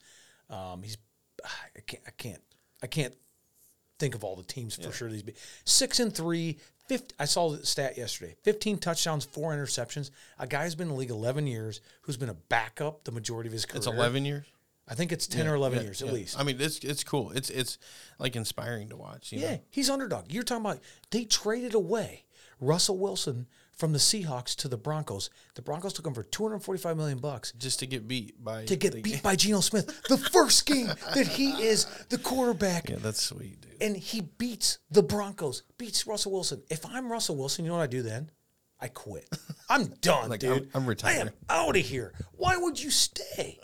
[0.49, 0.97] Um, he's
[1.43, 2.41] I can't I can't
[2.81, 3.13] I can't
[3.99, 5.09] think of all the teams for sure.
[5.09, 5.33] These be
[5.65, 6.57] six and three.
[6.87, 8.35] 50, I saw the stat yesterday.
[8.41, 10.09] Fifteen touchdowns, four interceptions.
[10.39, 13.47] A guy who's been in the league eleven years, who's been a backup the majority
[13.47, 13.77] of his career.
[13.77, 14.45] It's eleven years.
[14.87, 16.39] I think it's ten or eleven Yeah, years at least.
[16.39, 17.29] I mean, it's it's cool.
[17.31, 17.77] It's it's
[18.17, 19.31] like inspiring to watch.
[19.31, 19.61] You Yeah, know?
[19.69, 20.31] he's underdog.
[20.33, 20.79] You're talking about
[21.11, 22.23] they traded away
[22.59, 23.45] Russell Wilson
[23.79, 25.29] from the Seahawks to the Broncos.
[25.55, 29.01] The Broncos took him for 245 million bucks just to get beat by to get
[29.01, 30.03] beat by Geno Smith.
[30.09, 33.71] The first game that he is the quarterback Yeah, that's sweet, dude.
[33.81, 36.61] and he beats the Broncos, beats Russell Wilson.
[36.69, 38.29] If I'm Russell Wilson, you know what I do then?
[38.81, 39.27] I quit.
[39.69, 40.69] I'm done, Like, dude.
[40.73, 42.13] I'm- I'm I am out of here.
[42.33, 43.59] Why would you stay?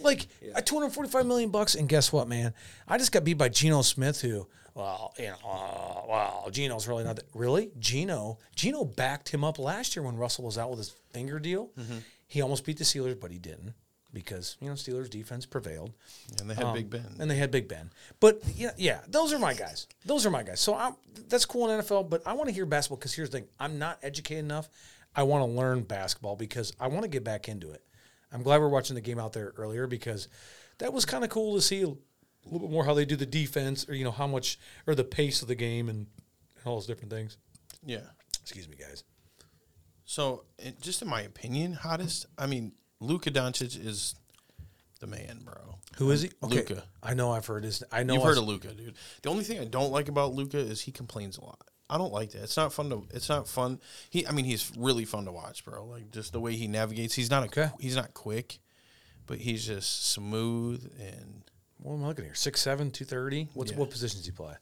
[0.00, 2.54] Like a 245 million bucks, and guess what, man?
[2.86, 4.46] I just got beat by Geno Smith, who,
[4.76, 7.24] well, you know, uh, well, Geno's really not that.
[7.34, 11.38] Really, Geno, Geno backed him up last year when Russell was out with his finger
[11.38, 11.70] deal.
[11.78, 11.98] Mm-hmm.
[12.26, 13.72] He almost beat the Steelers, but he didn't
[14.12, 15.94] because you know Steelers defense prevailed.
[16.40, 17.06] And they had Big Ben.
[17.06, 17.90] Um, And they had Big Ben.
[18.20, 19.86] But yeah, yeah, those are my guys.
[20.04, 20.60] Those are my guys.
[20.60, 20.94] So I'm,
[21.26, 23.78] that's cool in NFL, but I want to hear basketball because here's the thing I'm
[23.78, 24.68] not educated enough.
[25.14, 27.82] I want to learn basketball because I want to get back into it.
[28.30, 30.28] I'm glad we're watching the game out there earlier because
[30.78, 31.84] that was kind of cool to see
[32.46, 34.94] a little bit more how they do the defense or, you know, how much or
[34.94, 36.06] the pace of the game and
[36.64, 37.36] all those different things.
[37.84, 38.00] yeah.
[38.42, 39.02] Excuse me, guys.
[40.04, 42.26] So, it, just in my opinion, hottest.
[42.38, 44.14] I mean, Luka Doncic is
[45.00, 45.78] the man, bro.
[45.98, 46.30] Who is he?
[46.44, 46.56] Okay.
[46.58, 46.84] Luka.
[47.02, 47.82] I know I've heard his.
[47.90, 48.94] I know You've I've- heard of Luka, dude.
[49.22, 51.60] The only thing I don't like about Luka is he complains a lot.
[51.90, 52.42] I don't like that.
[52.44, 53.04] It's not fun to.
[53.12, 53.80] It's not fun.
[54.10, 54.24] He.
[54.26, 55.84] I mean, he's really fun to watch, bro.
[55.84, 57.14] Like just the way he navigates.
[57.14, 57.46] He's not a.
[57.46, 57.68] Okay.
[57.80, 58.60] He's not quick,
[59.26, 61.42] but he's just smooth and.
[61.78, 62.34] What am I looking here?
[62.34, 63.48] 6'7", 230?
[63.54, 63.78] What's Yeah.
[63.78, 64.54] what positions he play?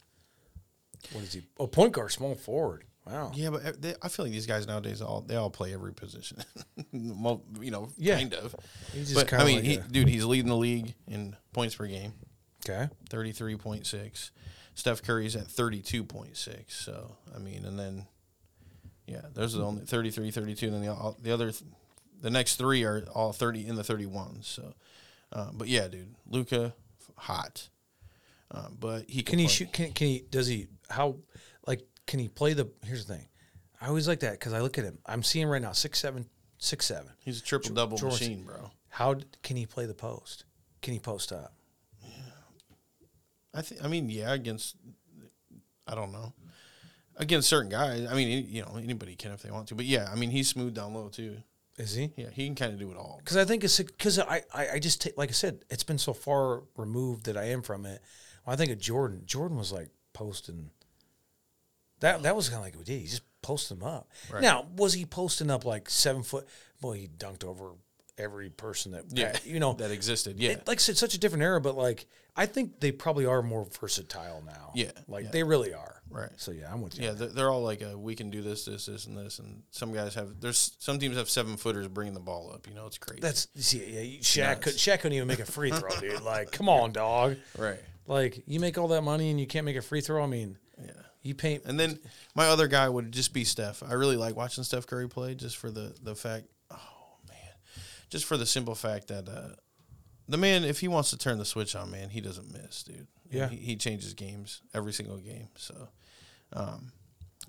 [1.12, 1.42] What is he?
[1.58, 2.84] Oh, point guard, small forward.
[3.06, 3.32] Wow.
[3.34, 5.92] Yeah, but uh, they, I feel like these guys nowadays all they all play every
[5.92, 6.38] position.
[6.92, 8.16] well, you know, Yeah.
[8.16, 8.56] kind of.
[8.94, 11.74] He's just But I mean, like he, a- dude, he's leading the league in points
[11.74, 12.14] per game,
[12.66, 12.88] Okay.
[13.10, 14.30] thirty three point six.
[14.74, 16.74] Steph Curry's at thirty two point six.
[16.82, 18.06] So I mean, and then
[19.06, 21.52] yeah, those are the only 33, 32, and then the all, the other,
[22.22, 24.46] the next three are all thirty in the thirty ones.
[24.48, 24.72] So,
[25.30, 26.72] uh, but yeah, dude, Luka,
[27.16, 27.68] hot.
[28.50, 29.72] Uh, but he Can he shoot?
[29.72, 30.24] Can, can he?
[30.30, 30.68] Does he?
[30.88, 31.16] How?
[31.66, 32.68] Like, can he play the?
[32.84, 33.26] Here's the thing.
[33.80, 34.98] I always like that because I look at him.
[35.06, 36.26] I'm seeing right now six seven,
[36.58, 37.10] six seven.
[37.18, 38.70] He's a triple double George- machine, bro.
[38.88, 40.44] How can he play the post?
[40.82, 41.52] Can he post up?
[42.02, 42.10] Yeah,
[43.52, 43.84] I think.
[43.84, 44.76] I mean, yeah, against.
[45.86, 46.32] I don't know.
[47.16, 49.74] Against certain guys, I mean, you know, anybody can if they want to.
[49.74, 51.36] But yeah, I mean, he's smooth down low too.
[51.76, 52.12] Is he?
[52.16, 53.16] Yeah, he can kind of do it all.
[53.18, 55.98] Because I think it's because I, I I just take like I said, it's been
[55.98, 58.00] so far removed that I am from it.
[58.44, 60.70] When I think of Jordan, Jordan was like posting.
[62.00, 63.00] That that was kind of like what he did.
[63.00, 64.08] He just posted them up.
[64.32, 64.42] Right.
[64.42, 66.46] Now was he posting up like seven foot?
[66.80, 67.72] Boy, he dunked over
[68.18, 70.38] every person that Yeah, you know that existed.
[70.38, 72.06] Yeah, it- like I said, such a different era, but like
[72.36, 74.72] I think they probably are more versatile now.
[74.74, 75.30] Yeah, like yeah.
[75.30, 76.02] they really are.
[76.10, 76.30] Right.
[76.36, 77.06] So yeah, I'm with you.
[77.06, 79.38] yeah, they're, they're all like, uh, we can do this, this, this, and this.
[79.40, 80.40] And some guys have.
[80.40, 82.68] There's some teams have seven footers bringing the ball up.
[82.68, 83.20] You know, it's crazy.
[83.20, 84.00] That's see, yeah.
[84.00, 86.22] you- Shaq could Shaq couldn't even make a free throw, dude.
[86.22, 87.36] Like, come on, dog.
[87.58, 87.80] right.
[88.06, 90.22] Like, you make all that money and you can't make a free throw.
[90.22, 90.90] I mean, Yeah.
[91.22, 91.64] you paint.
[91.64, 91.98] And then
[92.34, 93.82] my other guy would just be Steph.
[93.82, 96.46] I really like watching Steph Curry play just for the the fact.
[98.14, 99.56] Just for the simple fact that uh,
[100.28, 103.08] the man, if he wants to turn the switch on, man, he doesn't miss, dude.
[103.28, 103.48] Yeah.
[103.48, 105.48] he, he changes games every single game.
[105.56, 105.88] So,
[106.52, 106.92] um,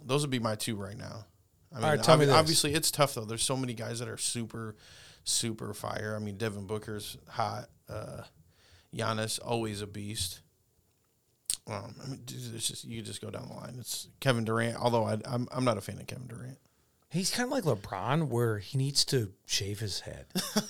[0.03, 1.27] those would be my two right now.
[1.71, 2.33] I mean, right, tell me this.
[2.33, 3.25] obviously it's tough though.
[3.25, 4.75] There's so many guys that are super,
[5.23, 6.15] super fire.
[6.19, 7.65] I mean, Devin Booker's hot.
[7.87, 8.23] Uh,
[8.91, 10.39] Giannis always a beast.
[11.67, 13.75] Um, I mean, it's just you just go down the line.
[13.79, 14.77] It's Kevin Durant.
[14.77, 16.57] Although I, I'm I'm not a fan of Kevin Durant.
[17.15, 20.25] He's kind of like LeBron, where he needs to shave his head.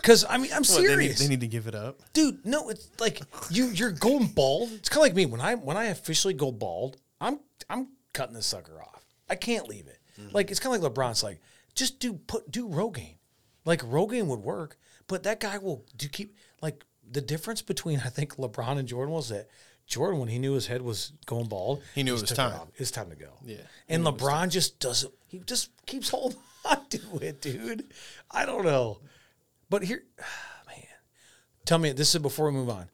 [0.00, 2.00] Because I mean, I'm What, they, need, serious, they need to give it up.
[2.14, 2.46] dude.
[2.46, 3.20] No, it's like
[3.50, 4.72] you you're going bald.
[4.72, 6.96] It's kind of like me when I when I officially go bald.
[7.20, 9.04] I'm I'm cutting this sucker off.
[9.28, 9.98] I can't leave it.
[10.18, 10.32] Mm.
[10.32, 11.40] Like it's kind of like LeBron's like
[11.74, 13.16] just do put do Rogaine.
[13.66, 18.08] Like Rogaine would work, but that guy will do keep like the difference between I
[18.08, 19.48] think LeBron and Jordan was that
[19.90, 22.54] Jordan when he knew his head was going bald, He knew it was time.
[22.54, 22.68] off.
[22.76, 23.32] It's time to go.
[23.44, 23.56] Yeah.
[23.88, 25.12] And LeBron just doesn't.
[25.26, 27.92] He just keeps holding on to it, dude.
[28.30, 29.00] I don't know.
[29.68, 30.04] But here,
[30.66, 30.84] man,
[31.66, 31.92] tell me.
[31.92, 32.88] This is before we move on.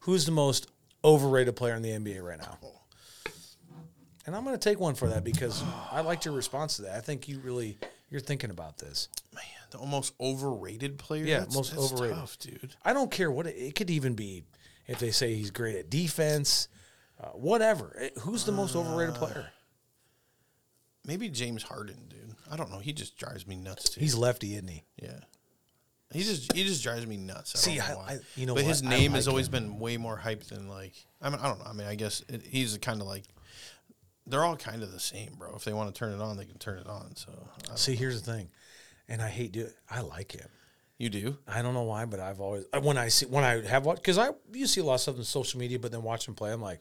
[0.00, 0.66] Who's the most
[1.04, 2.58] overrated player in the NBA right now?
[2.62, 2.72] Oh.
[4.26, 6.96] And I'm going to take one for that because I liked your response to that.
[6.96, 7.78] I think you really
[8.10, 9.08] you're thinking about this.
[9.34, 11.24] Man, the most overrated player.
[11.24, 12.16] Yeah, That's- most that's overrated.
[12.16, 12.74] tough, dude.
[12.84, 14.44] I don't care what it, it could even be.
[14.90, 16.68] If they say he's great at defense,
[17.20, 17.96] uh, whatever.
[17.98, 19.50] It- who's the most overrated player?
[21.04, 22.34] Maybe James Harden, dude.
[22.50, 22.78] I don't know.
[22.78, 24.00] He just drives me nuts too.
[24.00, 24.84] He's lefty, isn't he?
[25.02, 25.20] yeah.
[26.12, 27.54] He just he just drives me nuts.
[27.54, 28.12] I See, don't know I-.
[28.14, 28.68] I- you know but what?
[28.68, 29.52] his name like has always him.
[29.52, 31.66] been way more hyped than like I mean I don't know.
[31.66, 33.24] I mean I guess it, he's kind of like
[34.26, 35.54] they're all kind of the same, bro.
[35.54, 37.14] If they want to turn it on, they can turn it on.
[37.14, 37.30] So
[37.76, 38.48] See, here's the thing,
[39.08, 39.74] and I hate do it.
[39.88, 40.48] I like him.
[41.00, 41.38] You do.
[41.48, 44.18] I don't know why, but I've always when I see when I have watched because
[44.18, 46.52] I you see a lot of stuff on social media, but then watch him play,
[46.52, 46.80] I'm like,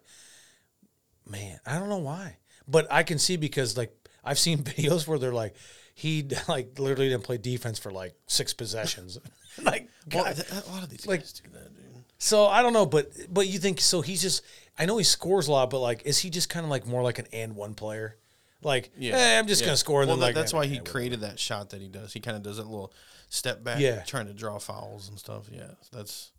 [1.28, 3.94] man, I don't know why, but I can see because like
[4.24, 5.56] I've seen videos where they're like
[5.96, 9.18] he like literally didn't play defense for like six possessions,
[9.64, 10.44] like Well, God.
[10.52, 12.04] a lot of these like- guys do that, dude.
[12.18, 14.02] so I don't know, but but you think so?
[14.02, 14.44] He's just
[14.78, 17.04] I know he scores a lot, but like is he just kind of like more
[17.04, 18.18] like an and one player?
[18.62, 19.68] Like, yeah, I'm just yeah.
[19.68, 20.02] gonna score.
[20.02, 22.12] And Well, then that- like that's why he created that shot that he does.
[22.14, 22.94] He kind of does that little
[23.30, 24.02] step back, Yeah.
[24.04, 25.46] trying to draw fouls and stuff.
[25.52, 26.32] Yeah, that's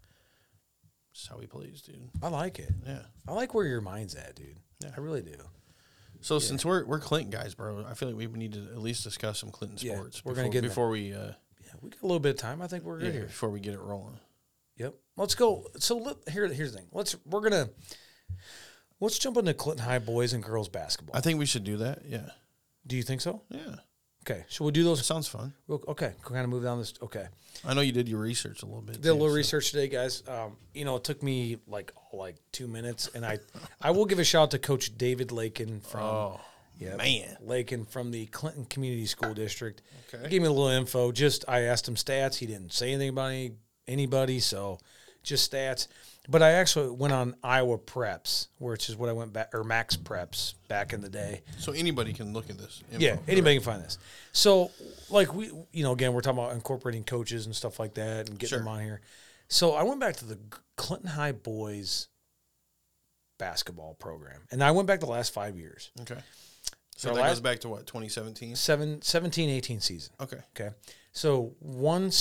[1.12, 2.10] just how he plays, dude.
[2.22, 2.72] I like it.
[2.86, 3.02] Yeah.
[3.26, 4.58] I like where your mind's at, dude.
[4.80, 4.90] Yeah.
[4.96, 5.36] I really do.
[6.20, 9.02] So since we're we're Clinton guys, bro, I feel like we need to at least
[9.04, 10.22] discuss some Clinton Yeah, sports.
[10.24, 11.32] we're before, gonna get before we uh,
[11.64, 12.60] Yeah, we got a little bit of time.
[12.60, 13.26] I think we're good yeah, here.
[13.26, 14.20] before we get it rolling.
[14.76, 14.94] Yep.
[15.16, 15.66] Let's go.
[15.78, 16.88] So let, here, here's the thing.
[16.92, 17.70] Let's we're gonna
[19.01, 21.16] let's jump into Clinton High boys and girls basketball.
[21.16, 22.03] I think we should do that.
[22.07, 22.30] Yeah,
[22.86, 23.42] do you think so?
[23.51, 23.76] yeah,
[24.22, 24.44] Okay.
[24.48, 25.05] Should we do those?
[25.05, 25.55] sounds fun.
[25.66, 26.12] real- Okay.
[26.22, 26.92] Kind of move down this.
[27.03, 27.26] Okay.
[27.64, 29.01] I know you did your research a little bit.
[29.01, 30.22] Did a little so- research today, guys.
[30.28, 33.38] Um, you know, it took me like like two minutes, and I
[33.80, 36.40] I will give a shout out to Coach David Lakin from Oh
[36.78, 36.96] Yep.
[36.98, 39.82] man, Lakin from the Clinton Community School District.
[40.14, 40.22] Okay.
[40.24, 41.12] He gave me a little info.
[41.12, 42.36] Just I asked him stats.
[42.36, 43.53] He didn't say anything about any,
[43.88, 44.78] anybody, so
[45.22, 45.86] just stats.
[46.28, 49.96] But I actually went on Iowa Preps, which is what I went back or Max
[49.96, 51.42] Preps back in the day.
[51.58, 52.82] so anybody can look at this.
[52.92, 53.64] info, Yeah, anybody correct?
[53.64, 53.98] can find this.
[54.32, 54.70] So,
[55.08, 58.38] like we, you know, again, we're talking about incorporating coaches and stuff like that and
[58.38, 58.58] getting Sure.
[58.58, 59.00] them on here.
[59.48, 60.38] So I went back to the
[60.76, 62.08] Clinton High boys
[63.38, 66.20] basketball program, and I went back the last five years, Okay.
[66.96, 68.54] So Our that last- goes back to what 2017.
[68.56, 70.12] seven, 17, 18 season.
[70.20, 70.40] Okay.
[70.54, 70.74] Okay.
[71.12, 72.12] So one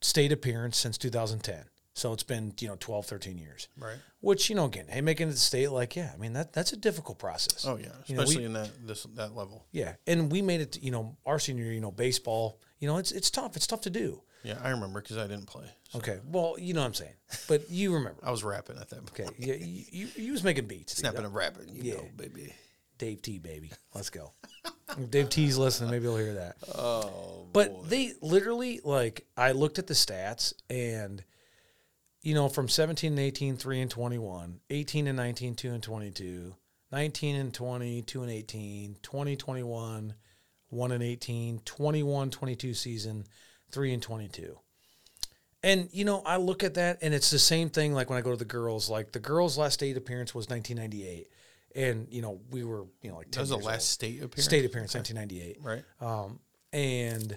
[0.00, 1.64] state appearance since 2010.
[1.94, 3.68] So it's been, you know, 12, 13 years.
[3.76, 3.96] Right.
[4.20, 6.72] Which, you know, again, hey, making it to state, like, yeah, I mean, that that's
[6.72, 7.64] a difficult process.
[7.66, 9.66] Oh yeah, You know, we- especially in that this that level.
[9.72, 9.94] Yeah.
[10.06, 12.96] And we made it, to, you know, our senior year, you know, baseball, you know,
[12.98, 13.56] it's it's tough.
[13.56, 14.22] It's tough to do.
[14.42, 15.66] Yeah, I remember because I didn't play.
[15.90, 16.18] So Okay.
[16.24, 17.12] Well, you know what I'm saying.
[17.48, 18.20] But you remember.
[18.24, 19.28] I was rapping at that point.
[19.28, 19.36] Okay.
[19.38, 20.96] Yeah, you, you, you was making beats.
[20.96, 21.94] Snapping and rapping, you Yeah.
[21.96, 22.54] know, baby.
[22.96, 23.70] Dave T, baby.
[23.94, 24.32] Let's go.
[25.10, 25.90] Dave T's listening.
[25.90, 26.56] Maybe he'll hear that.
[26.74, 31.22] Oh, But they literally like I looked at the stats and
[32.22, 36.54] you know from 17 and 18 3 and 21, 18 and 19 2 and 22,
[36.92, 40.14] 19 and 20 2 and 18, 20 21
[40.70, 43.26] 1 and 18, 21 22 season
[43.72, 44.58] 3 and 22.
[45.62, 48.22] And you know, I look at that and it's the same thing like when I
[48.22, 51.28] go to the girls like the girls last state appearance was 1998
[51.76, 53.82] and you know, we were, you know, like 10 that was the last old.
[53.82, 54.44] state appearance.
[54.44, 55.84] state appearance 1998 right?
[56.00, 56.40] um,
[56.72, 57.36] and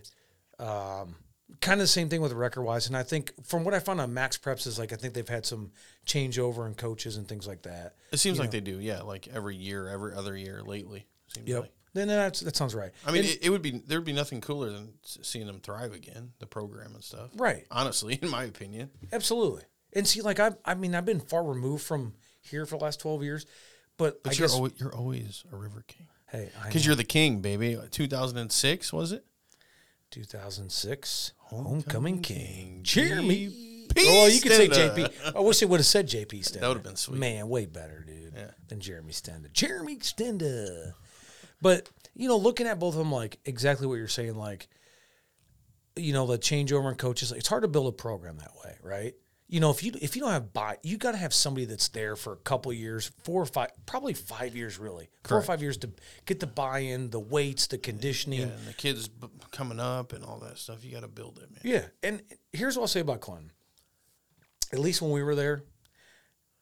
[0.60, 1.16] um,
[1.62, 2.88] kind of the same thing with record wise.
[2.88, 5.28] And I think from what I found on Max Preps is like I think they've
[5.28, 5.72] had some
[6.06, 7.96] changeover in coaches and things like that.
[8.12, 8.80] It seems like they do.
[8.80, 11.08] Yeah, like every year, every other year lately.
[11.34, 11.62] Seems Yep.
[11.62, 11.72] like.
[11.96, 12.92] Then that's, that sounds right.
[13.06, 15.60] I mean, And- it, it would be there would be nothing cooler than seeing them
[15.60, 17.30] thrive again, the program and stuff.
[17.36, 18.90] right, Honestly, in my opinion.
[19.12, 19.62] absolutely.
[19.96, 23.00] And see, like I, I mean, I've been far removed from here for the last
[23.00, 23.46] twelve years,
[23.98, 27.04] but, But I you're guess always, you're always a River King hey, because you're the
[27.04, 27.78] king, baby.
[27.92, 29.24] 2006 was it?
[30.10, 32.82] 2006 Homecoming, Homecoming King.
[32.84, 33.48] Cheer me.
[33.94, 34.96] JP Oh, you could say Stenda.
[35.10, 35.36] JP.
[35.36, 36.60] I wish they would have said JP Stenda.
[36.62, 37.20] That would've been sweet.
[37.20, 38.52] Man, way better, dude, Yeah.
[38.68, 39.52] than Jeremy Stenda.
[39.52, 40.94] Jeremy Stenda.
[41.62, 44.68] But, you know, looking at both of them, like exactly what you're saying, like,
[45.96, 49.14] you know, the changeover in coaches, it's hard to build a program that way, right?
[49.54, 51.90] You know, if you if you don't have buy, you got to have somebody that's
[51.90, 55.44] there for a couple of years, four or five, probably five years, really, four or
[55.44, 55.92] five years to
[56.26, 60.26] get the buy-in, the weights, the conditioning, Yeah, and the kids b- coming up and
[60.26, 60.84] all that stuff.
[60.84, 61.60] You got to build it, man.
[61.64, 63.52] Yeah, and here's what I'll say about Clinton.
[64.72, 65.62] At least when we were there,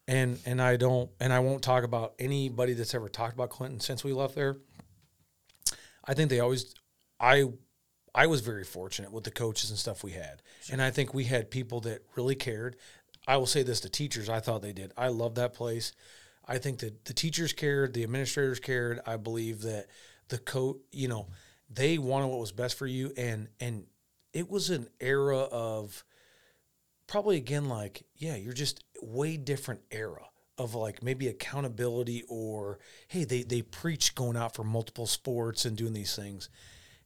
[0.10, 3.80] and and I don't and I won't talk about anybody that's ever talked about Clinton
[3.80, 4.58] since we left there.
[6.04, 6.76] I think they always,
[7.22, 7.46] I,
[8.14, 10.41] I was very fortunate with the coaches and stuff we had,
[10.72, 12.76] and I think we had people that really cared.
[13.28, 14.91] I will say this: the teachers, I thought they did.
[14.97, 15.93] I love that place.
[16.45, 18.99] I think that the teachers cared, the administrators cared.
[19.05, 19.88] I believe that
[20.28, 21.28] the coach, you know,
[21.70, 23.86] they wanted what was best for you, and and
[24.34, 26.03] it was an era of
[27.07, 30.24] probably again like yeah you're just way different era
[30.57, 35.76] of like maybe accountability or hey they they preach going out for multiple sports and
[35.76, 36.49] doing these things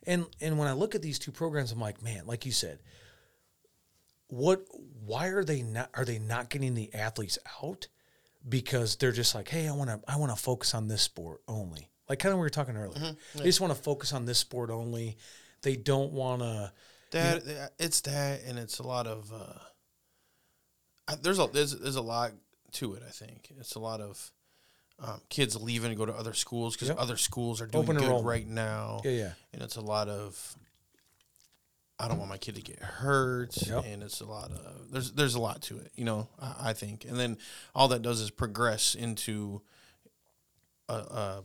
[0.06, 2.80] and and when i look at these two programs i'm like man like you said
[4.28, 4.66] what
[5.06, 7.88] why are they not are they not getting the athletes out?
[8.48, 11.42] Because they're just like hey i want to i want to focus on this sport
[11.48, 11.90] only.
[12.10, 13.16] Like kind of we were talking earlier.
[13.36, 15.18] They just want to focus on this sport only.
[15.64, 16.72] They don't want to
[17.12, 19.32] That uh, it's that, and it's a lot of.
[19.34, 19.60] Uh,
[21.08, 22.34] I- there's a there's, there's a lot
[22.74, 23.04] to it.
[23.08, 23.52] I think.
[23.60, 24.32] It's a lot of
[25.00, 27.00] um, kids leaving to go to other schools because Yep.
[27.00, 29.02] other schools are doing Open good right now.
[29.04, 29.32] Yeah, yeah.
[29.54, 30.56] and it's a lot of
[31.98, 33.86] I don't want my kid to get hurt, Yep.
[33.86, 36.28] and it's a lot of there's there's a lot to it, you know.
[36.40, 37.38] I, I think, and then
[37.74, 39.62] all that does is progress into
[40.90, 41.44] a, a,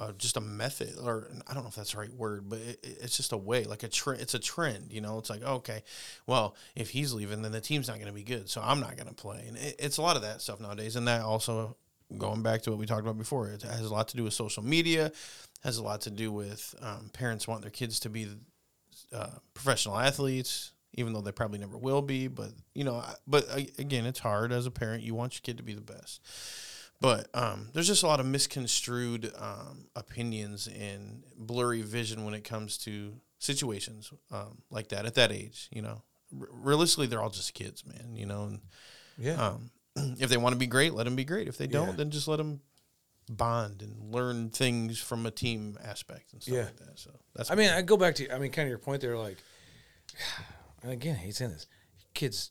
[0.00, 2.78] a just a method, or I don't know if that's the right word, but it,
[2.82, 4.20] it's just a way, like a trend.
[4.20, 5.18] It's a trend, you know.
[5.18, 5.82] It's like okay,
[6.26, 8.96] well, if he's leaving, then the team's not going to be good, so I'm not
[8.96, 11.76] going to play, and it, it's a lot of that stuff nowadays, and that also.
[12.16, 14.32] Going back to what we talked about before, it has a lot to do with
[14.32, 15.10] social media,
[15.64, 18.28] has a lot to do with um, parents want their kids to be
[19.12, 22.28] uh, professional athletes, even though they probably never will be.
[22.28, 25.02] But you know, but uh, again, it's hard as a parent.
[25.02, 26.20] You want your kid to be the best.
[27.00, 32.44] But um, there's just a lot of misconstrued um, opinions and blurry vision when it
[32.44, 35.68] comes to situations um, like that at that age.
[35.72, 36.02] You know,
[36.40, 38.14] R- realistically, they're all just kids, man.
[38.14, 38.60] You know, and
[39.18, 39.44] Yeah.
[39.48, 39.70] um,
[40.18, 41.48] if they want to be great, let them be great.
[41.48, 41.94] If they don't, Yeah.
[41.96, 42.60] then just let them
[43.28, 46.64] bond and learn things from a team aspect and stuff Yeah.
[46.64, 46.98] like that.
[46.98, 49.16] So that's I mean, I go back to, I mean, kind of your point there,
[49.18, 49.36] like,
[50.82, 51.66] and again, I hate saying this.
[52.14, 52.50] Kids,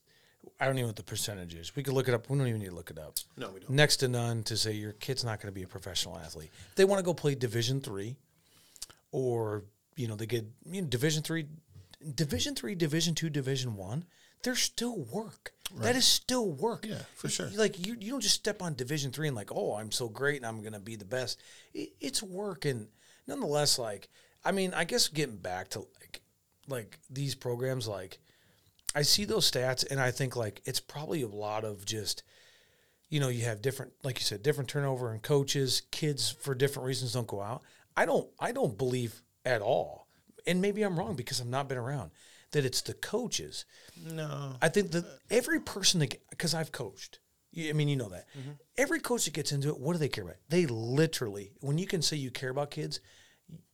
[0.59, 1.75] I don't even know what the percentage is.
[1.75, 2.29] We could look it up.
[2.29, 3.17] We don't even need to look it up.
[3.37, 3.69] no, we don't.
[3.71, 6.51] Next to none to say your kid's not going to be a professional athlete.
[6.69, 8.15] If they want to go play Division three,
[9.11, 9.63] or
[9.95, 11.47] you know they get you know, Division three,
[12.13, 14.05] Division three, Division two, Division one.
[14.45, 15.51] There's still work.
[15.77, 16.85] That is still work.
[16.87, 17.49] Yeah, for sure.
[17.55, 20.37] Like you, you don't just step on Division three and like, oh, I'm so great
[20.37, 21.41] and I'm gonna be the best.
[21.73, 22.87] It, it's work, and
[23.25, 24.07] nonetheless, like,
[24.45, 26.21] I mean, I guess getting back to like,
[26.67, 28.19] like these programs, like,
[28.95, 32.23] I see those stats and I think like it's probably a lot of just
[33.09, 35.83] you know, you have different, like you said, different turnover and coaches.
[35.91, 37.61] Kids for different reasons don't go out.
[37.95, 40.07] I don't, I don't believe at all,
[40.45, 42.11] and maybe I'm wrong because I've not been around.
[42.56, 43.66] That it's the coaches.
[44.01, 44.56] No.
[44.62, 47.20] I think that every person that, because I've coached.
[47.58, 48.28] I mean, you know that
[48.78, 50.38] every coach that gets into it, what do they care about?
[50.47, 53.01] They literally, when you can say you care about kids,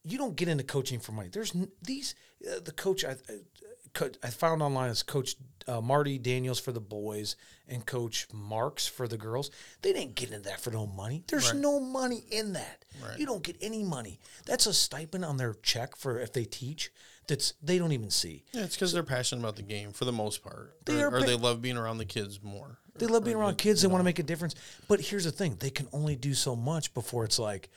[0.04, 1.30] you don't get into coaching for money.
[1.32, 5.36] There's n- these uh, the coach I, uh, I found online is Coach
[5.68, 7.36] uh, Marty Daniels for the boys
[7.68, 9.52] and Coach Marks for the girls.
[9.82, 11.24] They didn't get into that for no money.
[11.28, 12.86] There's no money in that.
[13.20, 14.20] You don't get any money.
[14.46, 16.92] That's a stipend on their check for if they teach.
[17.28, 18.44] That's they don't even see.
[18.52, 21.18] Yeah, it's because they're passionate about the game for the most part, They or, are
[21.18, 22.80] or they love being around the kids more.
[22.96, 23.82] They love being around kids.
[23.82, 24.56] They want to make a difference.
[24.88, 27.70] But here's the thing: they can only do so much before it's like,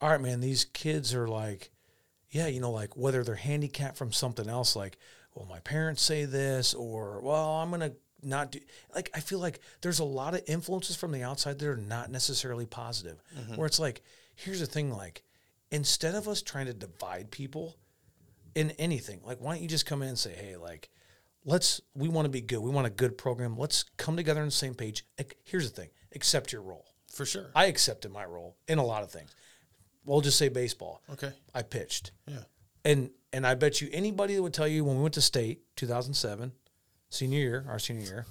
[0.00, 1.70] all right, man, these kids are like,
[2.30, 4.98] yeah, you know, like whether they're handicapped from something else, like,
[5.34, 7.92] well, my parents say this, or well, I'm gonna
[8.22, 8.60] not do.
[8.94, 12.10] Like, I feel like there's a lot of influences from the outside that are not
[12.10, 13.22] necessarily positive.
[13.38, 13.56] Mm-hmm.
[13.56, 14.02] Where it's like,
[14.34, 15.22] here's the thing: like,
[15.70, 17.76] instead of us trying to divide people
[18.56, 20.88] in anything, like, why don't you just come in and say, hey, like
[21.44, 22.58] let's we want to be good.
[22.58, 23.56] We want a good program.
[23.56, 25.04] Let's come together on the same page.
[25.44, 25.90] Here's the thing.
[26.14, 26.86] Accept your role.
[27.12, 27.46] For sure.
[27.54, 29.34] i accepted my role in a lot of things.
[30.04, 31.02] We'll just say baseball.
[31.12, 31.32] Okay.
[31.54, 32.10] i pitched.
[32.26, 32.40] Yeah.
[32.84, 35.62] and and i bet you anybody that would tell you when we went to state
[35.76, 36.52] 2007
[37.10, 38.26] senior year our senior year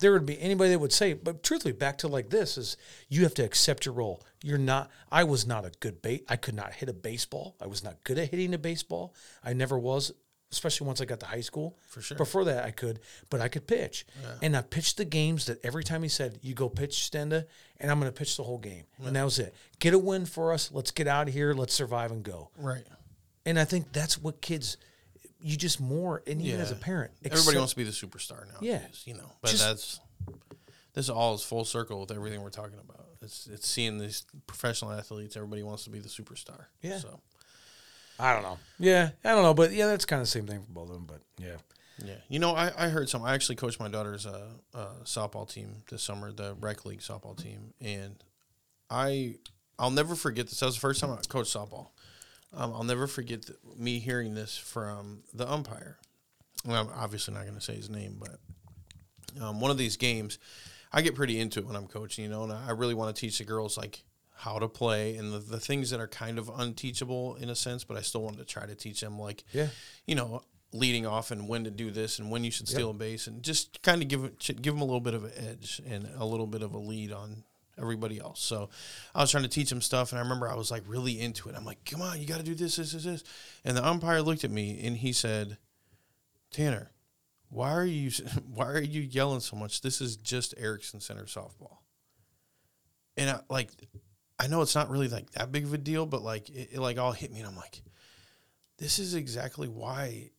[0.00, 2.76] there would be anybody that would say but truthfully back to like this is
[3.08, 4.22] you have to accept your role.
[4.42, 7.56] You're not i was not a good bait i could not hit a baseball.
[7.60, 9.14] I was not good at hitting a baseball.
[9.44, 10.12] I never was
[10.50, 11.76] especially once i got to high school.
[11.88, 12.16] For sure.
[12.16, 14.06] before that i could but i could pitch.
[14.40, 17.44] And i pitched the games that every time he said you go pitch stenda
[17.80, 18.84] and i'm going to pitch the whole game.
[19.04, 19.54] And that was it.
[19.78, 20.70] Get a win for us.
[20.72, 21.52] Let's get out of here.
[21.54, 22.50] Let's survive and go.
[22.56, 22.84] Right.
[23.44, 24.76] and I think that's what kids,
[25.40, 26.80] you just more, and even as a Yeah.
[26.80, 28.58] parent, Everybody accept- wants to be the superstar now.
[28.60, 28.86] Yeah.
[29.04, 30.00] You know, but Just- that's
[30.94, 33.06] this all is full circle with everything we're talking about.
[33.22, 35.36] It's it's seeing these professional athletes.
[35.36, 36.66] Everybody wants to be the superstar.
[36.82, 36.98] Yeah.
[36.98, 37.20] So
[38.18, 38.58] I don't know.
[38.78, 40.94] Yeah, I don't know, but yeah, that's kind of the same thing for both of
[40.94, 41.04] them.
[41.06, 41.56] But yeah,
[42.04, 43.22] yeah, you know, I, I heard some.
[43.22, 47.36] I actually coached my daughter's uh, uh, softball team this summer, the rec league softball
[47.40, 48.22] team, and
[48.90, 49.36] I
[49.78, 50.58] I'll never forget this.
[50.60, 51.88] That was the first time I coached softball.
[52.54, 55.98] Um, I'll never forget th- me hearing this from the umpire.
[56.64, 58.38] Well, I'm obviously not going to say his name, but
[59.42, 60.38] um, one of these games,
[60.92, 63.20] I get pretty into it when I'm coaching, you know, and I really want to
[63.20, 64.02] teach the girls like
[64.34, 67.84] how to play and the, the things that are kind of unteachable in a sense,
[67.84, 69.68] but I still wanted to try to teach them like, Yeah.
[70.06, 70.42] you know,
[70.72, 73.42] leading off and when to do this and when you should steal a base and
[73.42, 76.46] just kind of give give them a little bit of an edge and a little
[76.46, 77.42] bit of a lead on
[77.78, 78.40] everybody else.
[78.40, 78.70] So
[79.14, 81.48] I was trying to teach them stuff and I remember I was like really into
[81.48, 81.54] it.
[81.56, 83.24] I'm like, come on, you got to do this, this, this, this.
[83.64, 85.58] And the umpire looked at me and he said,
[86.50, 86.90] Tanner,
[87.50, 88.10] why are you
[88.54, 89.80] why are you yelling so much?
[89.80, 91.78] This is just Ericksen Center softball.
[93.16, 93.70] And I like
[94.38, 96.80] I know it's not really like that big of a deal, but like it, it
[96.80, 97.82] like all hit me and I'm like,
[98.78, 100.30] this is exactly why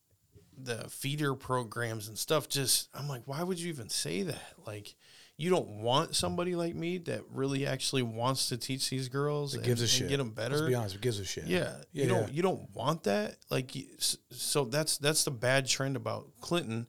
[0.62, 4.96] the feeder programs and stuff just I'm like why would you even say that like
[5.40, 9.64] you don't want somebody like me that really actually wants to teach these girls and,
[9.64, 10.10] gives a and shit.
[10.10, 11.46] get them better Let's be honest, it gives a shit.
[11.46, 12.34] yeah, Yeah, you don't yeah.
[12.34, 13.38] you don't want that.
[13.50, 16.88] Like, so that's that's the bad trend about Clinton.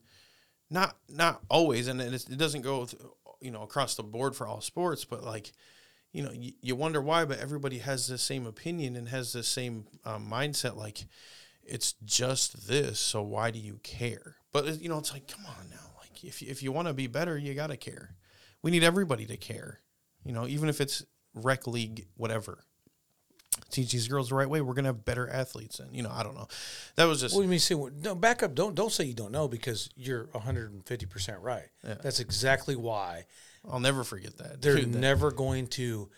[0.69, 2.89] Not not always, and it, it doesn't go,
[3.39, 5.05] you know, across the board for all sports.
[5.05, 5.53] But like,
[6.11, 7.23] you know, you, you wonder why.
[7.23, 10.75] But everybody has the same opinion and has the same um, mindset.
[10.75, 11.05] Like,
[11.63, 14.35] it's just this, so why do you care?
[14.51, 15.91] But you know, it's like, come on now.
[16.01, 18.17] Like, if if you want to be better, you gotta care.
[18.63, 19.79] We need everybody to care.
[20.23, 21.03] You know, even if it's
[21.33, 22.63] rec league, whatever
[23.69, 25.79] teach these girls the right way, we're gonna have better athletes.
[25.79, 26.47] And you know, I don't know.
[26.95, 27.59] That was just do you mean?
[27.59, 28.15] Say what- no.
[28.15, 28.55] Back up.
[28.55, 31.67] Don't don't say you don't know because you're 150 percent right.
[31.83, 33.25] That's exactly why
[33.69, 34.61] I'll never forget that.
[34.61, 36.09] they're dude, that- never going to.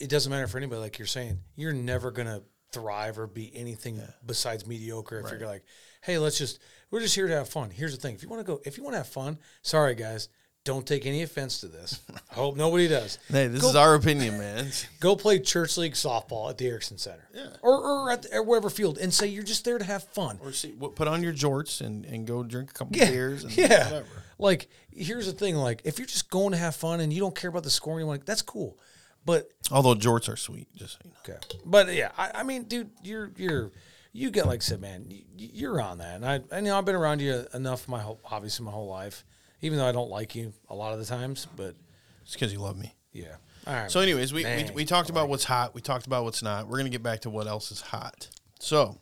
[0.00, 0.80] It doesn't matter for anybody.
[0.80, 2.42] Like you're saying, you're never gonna
[2.72, 5.20] thrive or be anything besides mediocre.
[5.20, 5.64] If you're like,
[6.02, 6.58] hey, let's just
[6.90, 7.70] we're just here to have fun.
[7.70, 9.94] Here's the thing: if you want to go, if you want to have fun, sorry
[9.94, 10.28] guys,
[10.64, 12.00] don't take any offense to this.
[12.30, 13.18] I hope nobody does.
[13.28, 14.66] hey, this Go- is our opinion, man.
[15.00, 17.48] Go play church league softball at the Ericksen Center, Yeah.
[17.62, 20.38] or or at the, or whatever field, and say you're just there to have fun.
[20.42, 23.44] or see, put on your jorts and, and go drink a couple Yeah, beers.
[23.44, 23.84] And yeah.
[23.84, 24.06] whatever.
[24.38, 27.36] Like, here's the thing: like, if you're just going to have fun and you don't
[27.36, 28.78] care about the scoring, you want that's cool.
[29.26, 31.34] But Although jorts are sweet, just so you know.
[31.36, 33.70] okay, but yeah, I, I mean, dude, you're you're
[34.12, 36.84] you get like I said, man, you, you're on that, and I I know I've
[36.84, 39.24] been around you enough my whole obviously my whole life,
[39.64, 41.74] even though I don't like you a lot of the times, but
[42.22, 42.94] It's because you love me.
[43.12, 43.36] yeah.
[43.66, 43.90] All right.
[43.90, 45.74] So, anyways, we, we, we talked about what's hot.
[45.74, 46.68] We talked about what's not.
[46.68, 48.28] We're gonna get back to what else is hot.
[48.60, 48.98] So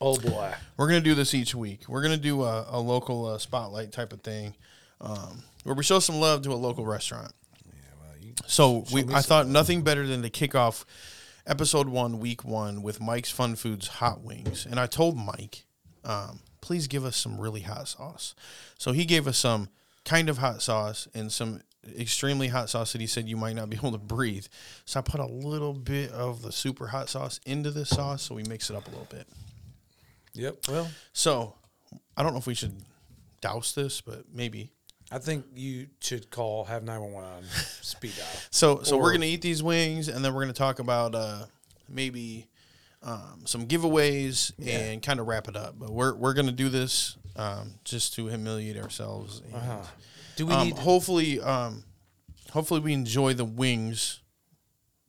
[0.00, 1.88] oh boy, we're gonna do this each week.
[1.88, 4.54] We're gonna do a, a local uh, spotlight type of thing,
[5.00, 7.32] um, where we show some love to a local restaurant.
[8.20, 8.30] Yeah.
[8.46, 10.86] So we, I thought nothing better than to kick off
[11.44, 14.66] episode one, week one, with Mike's Fun Foods hot wings.
[14.70, 15.64] And I told Mike,
[16.04, 18.34] um, please give us some really hot sauce.
[18.78, 19.68] So he gave us some
[20.06, 21.60] kind of hot sauce and some
[21.98, 24.46] extremely hot sauce that he said you might not be able to breathe.
[24.86, 28.34] So I put a little bit of the super hot sauce into this sauce, so
[28.34, 29.26] we mix it up a little bit.
[30.32, 30.56] yep.
[30.68, 31.54] Well, So
[32.16, 32.74] I don't know if we should
[33.42, 34.70] douse this, but maybe.
[35.12, 37.42] I think you should call have nine one one on
[37.82, 38.26] speed dial.
[38.50, 41.44] So so Or- we're gonna eat these wings, and then we're gonna talk about uh,
[41.88, 42.48] maybe
[43.04, 45.78] um, some giveaways and kind of wrap it up.
[45.78, 49.42] But we're we're gonna do this um, just to humiliate ourselves.
[49.44, 49.82] And, Uh-huh.
[50.36, 50.78] Do we um, need?
[50.78, 51.84] hopefully, um,
[52.50, 54.20] hopefully we enjoy the wings,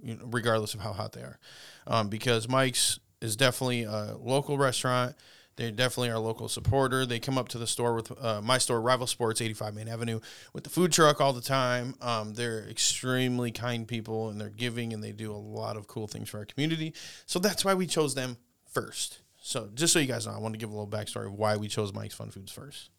[0.02, 1.40] you know, regardless of how hot they are,
[1.86, 5.16] um, because Mike's is definitely a local restaurant.
[5.58, 7.06] They're definitely are a local supporter.
[7.06, 10.20] They come up to the store with uh, my store, Rival Sports, 85 Main Avenue,
[10.54, 11.96] with the food truck all the time.
[12.00, 16.06] Um, they're extremely kind people and they're giving and they do a lot of cool
[16.08, 16.94] things for our community.
[17.26, 18.38] So that's why we chose them
[18.72, 19.18] first.
[19.48, 21.56] So just so you guys know, I want to give a little backstory of why
[21.56, 22.90] we chose Mike's Fun Foods first.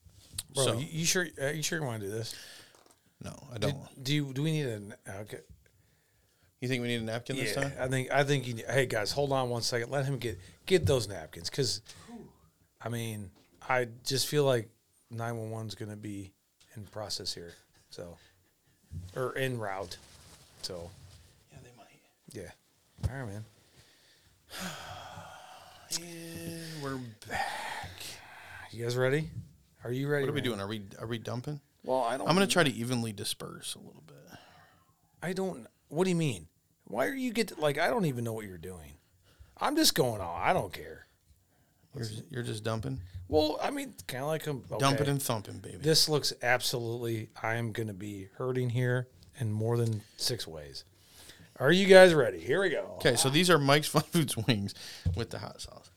[0.55, 1.27] Bro, so- you, you sure?
[1.43, 2.35] Are you sure you want to do this?
[3.23, 3.77] No, I don't.
[4.03, 4.33] Do you?
[4.33, 4.95] Do we need an?
[5.07, 5.41] Okay.
[6.63, 7.71] You think we need a napkin this time?
[7.79, 8.55] I think I think you.
[8.55, 9.91] need- Hey guys, hold on one second.
[9.91, 11.83] Let him get get those napkins because,
[12.81, 13.31] I mean,
[13.69, 14.71] I just feel like
[15.11, 16.33] nine one one is going to be
[16.77, 17.53] in process here,
[17.91, 18.17] so
[19.15, 19.99] or in route.
[20.63, 20.91] So
[21.53, 22.01] Yeah, they might.
[22.33, 23.45] yeah, all right, man.
[25.97, 27.91] And we're back.
[28.71, 29.31] You guys ready?
[29.85, 30.25] Are you ready?
[30.25, 30.45] What are we man?
[30.45, 30.61] doing?
[30.61, 31.61] Are we are we dumping?
[31.85, 32.29] Well, I don't.
[32.29, 34.39] I'm gonna try to evenly disperse a little bit.
[35.23, 35.67] I don't.
[35.89, 36.49] What do you mean?
[36.85, 37.79] Why are you get like?
[37.79, 38.93] I don't even know what you're doing.
[39.57, 40.41] I'm just going on.
[40.43, 41.07] I don't care.
[41.97, 44.79] You're, you're just dumping, Well, I mean, kind of like a okay.
[44.79, 45.79] dumping and thumping, baby.
[45.79, 47.31] This looks absolutely.
[47.43, 49.09] I am going to be hurting here
[49.41, 50.85] in more than six ways.
[51.61, 52.39] Are you guys ready?
[52.39, 52.95] Here we go.
[52.97, 54.75] Okay, so these are Mike's Fun Foods wings
[55.17, 55.91] with the hot sauce.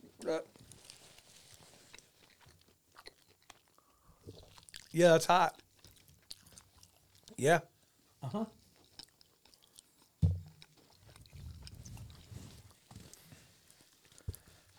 [4.91, 5.55] Yeah, that's hot.
[7.37, 7.59] Yeah.
[8.21, 8.45] Uh huh.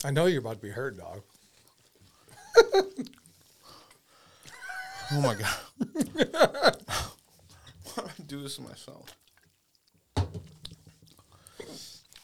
[0.04, 1.22] I know you're about to be hurt, dog.
[5.14, 5.48] Oh my god!
[7.94, 9.14] Why do I do this to myself?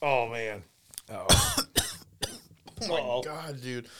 [0.00, 0.62] Oh man.
[1.10, 1.26] Oh.
[2.82, 3.86] Oh my god, dude!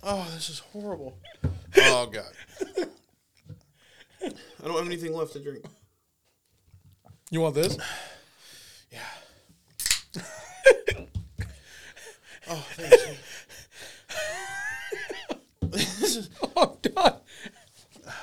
[0.00, 1.18] Oh, this is horrible.
[1.76, 2.32] Oh god!
[4.22, 5.64] I don't have anything left to drink.
[7.30, 7.76] You want this?
[8.90, 10.22] Yeah.
[12.48, 13.06] oh, thanks.
[15.62, 17.20] this is Oh God.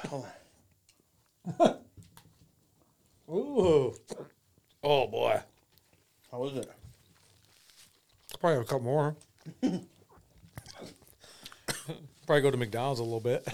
[0.07, 0.25] hold
[3.29, 3.93] Ooh.
[4.81, 5.39] Oh boy.
[6.35, 6.69] How was it?
[8.41, 9.15] Probably have a couple more.
[12.27, 13.47] Probably go to McDonald's a little bit.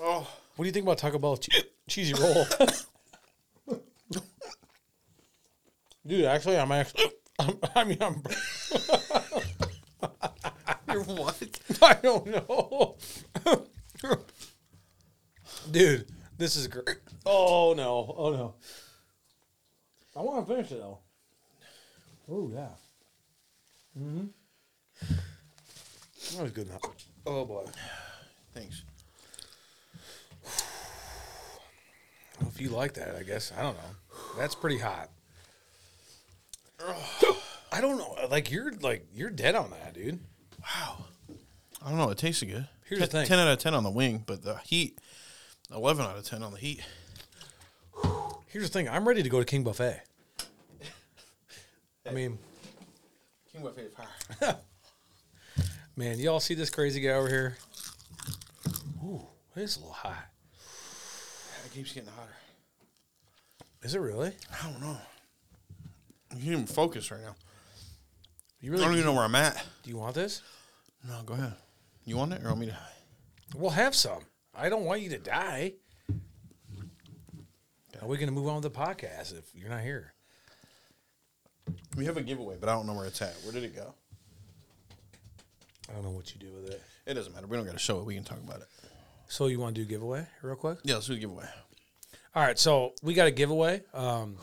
[0.00, 2.44] Oh, What do you think about Taco Bell che- cheesy roll?
[6.04, 7.12] Dude, actually, I'm actually.
[7.38, 8.20] I'm, I mean, I'm.
[10.92, 11.40] you're what?
[11.82, 12.96] I don't know.
[15.70, 16.98] Dude, this is great.
[17.24, 18.12] Oh no!
[18.18, 18.54] Oh no!
[20.16, 20.98] I want to finish it though.
[22.30, 22.68] Oh yeah.
[23.98, 24.26] Mm-hmm.
[26.36, 26.82] That was good enough.
[27.26, 27.64] Oh boy.
[28.52, 28.82] Thanks.
[32.40, 33.90] Well, if you like that, I guess I don't know.
[34.36, 35.10] That's pretty hot.
[37.72, 38.16] I don't know.
[38.30, 40.20] Like you're like you're dead on that, dude.
[40.60, 41.04] Wow.
[41.84, 42.10] I don't know.
[42.10, 42.68] It tasted good.
[42.88, 43.26] Here's the thing.
[43.26, 44.98] Ten out of ten on the wing, but the heat.
[45.74, 46.82] Eleven out of ten on the heat.
[48.54, 48.88] Here's the thing.
[48.88, 50.00] I'm ready to go to King Buffet.
[52.08, 52.38] I mean,
[53.50, 54.56] King Buffet fire.
[55.96, 57.56] man, y'all see this crazy guy over here?
[59.02, 59.26] Ooh,
[59.56, 60.28] it's a little hot.
[61.66, 62.36] It keeps getting hotter.
[63.82, 64.30] Is it really?
[64.52, 64.98] I don't know.
[66.30, 67.34] I can't even focus right now.
[68.60, 69.66] You really I don't even know where I'm at.
[69.82, 70.42] Do you want this?
[71.08, 71.54] No, go ahead.
[72.04, 72.78] You want it or want me to?
[73.56, 74.20] We'll have some.
[74.54, 75.72] I don't want you to die.
[78.02, 80.12] Are we going to move on with the podcast if you're not here?
[81.96, 83.34] We have a giveaway, but I don't know where it's at.
[83.44, 83.94] Where did it go?
[85.88, 86.82] I don't know what you do with it.
[87.06, 87.46] It doesn't matter.
[87.46, 88.04] We don't got to show it.
[88.04, 88.68] We can talk about it.
[89.28, 90.78] So you want to do giveaway real quick?
[90.82, 91.46] Yeah, let's do a giveaway.
[92.34, 93.82] All right, so we got a giveaway.
[93.94, 94.36] Um,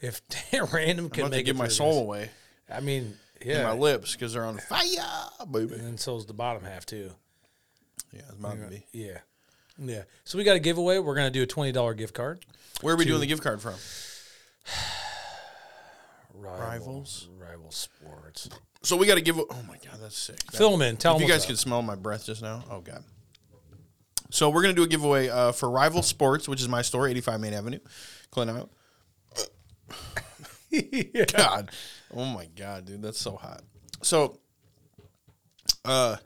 [0.00, 0.22] if
[0.72, 2.30] random I'm can to make give it my through soul this- away
[2.72, 4.86] I mean, yeah, my lips because they're on fire,
[5.50, 5.74] baby.
[5.74, 7.10] and then so's the bottom half too.
[8.12, 8.86] Yeah, it's about to be.
[8.92, 9.18] Yeah,
[9.80, 10.02] yeah.
[10.24, 10.98] So we got a giveaway.
[10.98, 12.44] We're gonna do a twenty dollar gift card.
[12.80, 13.74] Where are we doing the gift card from?
[16.34, 18.48] Rivals, rival sports.
[18.82, 19.38] So we got to give.
[19.38, 20.38] Oh my god, that's sick.
[20.38, 20.96] That- Fill them in.
[20.96, 22.64] Tell if them you guys could smell my breath just now.
[22.70, 23.04] Oh god.
[24.30, 27.40] So we're gonna do a giveaway uh, for Rival Sports, which is my store, 85
[27.40, 27.80] Main Avenue,
[28.30, 28.68] Clinton.
[31.36, 31.70] God,
[32.14, 33.62] oh my god, dude, that's so hot.
[34.02, 34.38] So,
[35.84, 36.16] uh,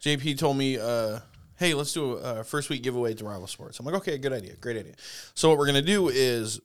[0.00, 1.20] JP told me, uh,
[1.56, 3.78] hey, let's do a first week giveaway to Rival Sports.
[3.78, 4.94] I'm like, okay, good idea, great idea.
[5.34, 6.60] So what we're gonna do is,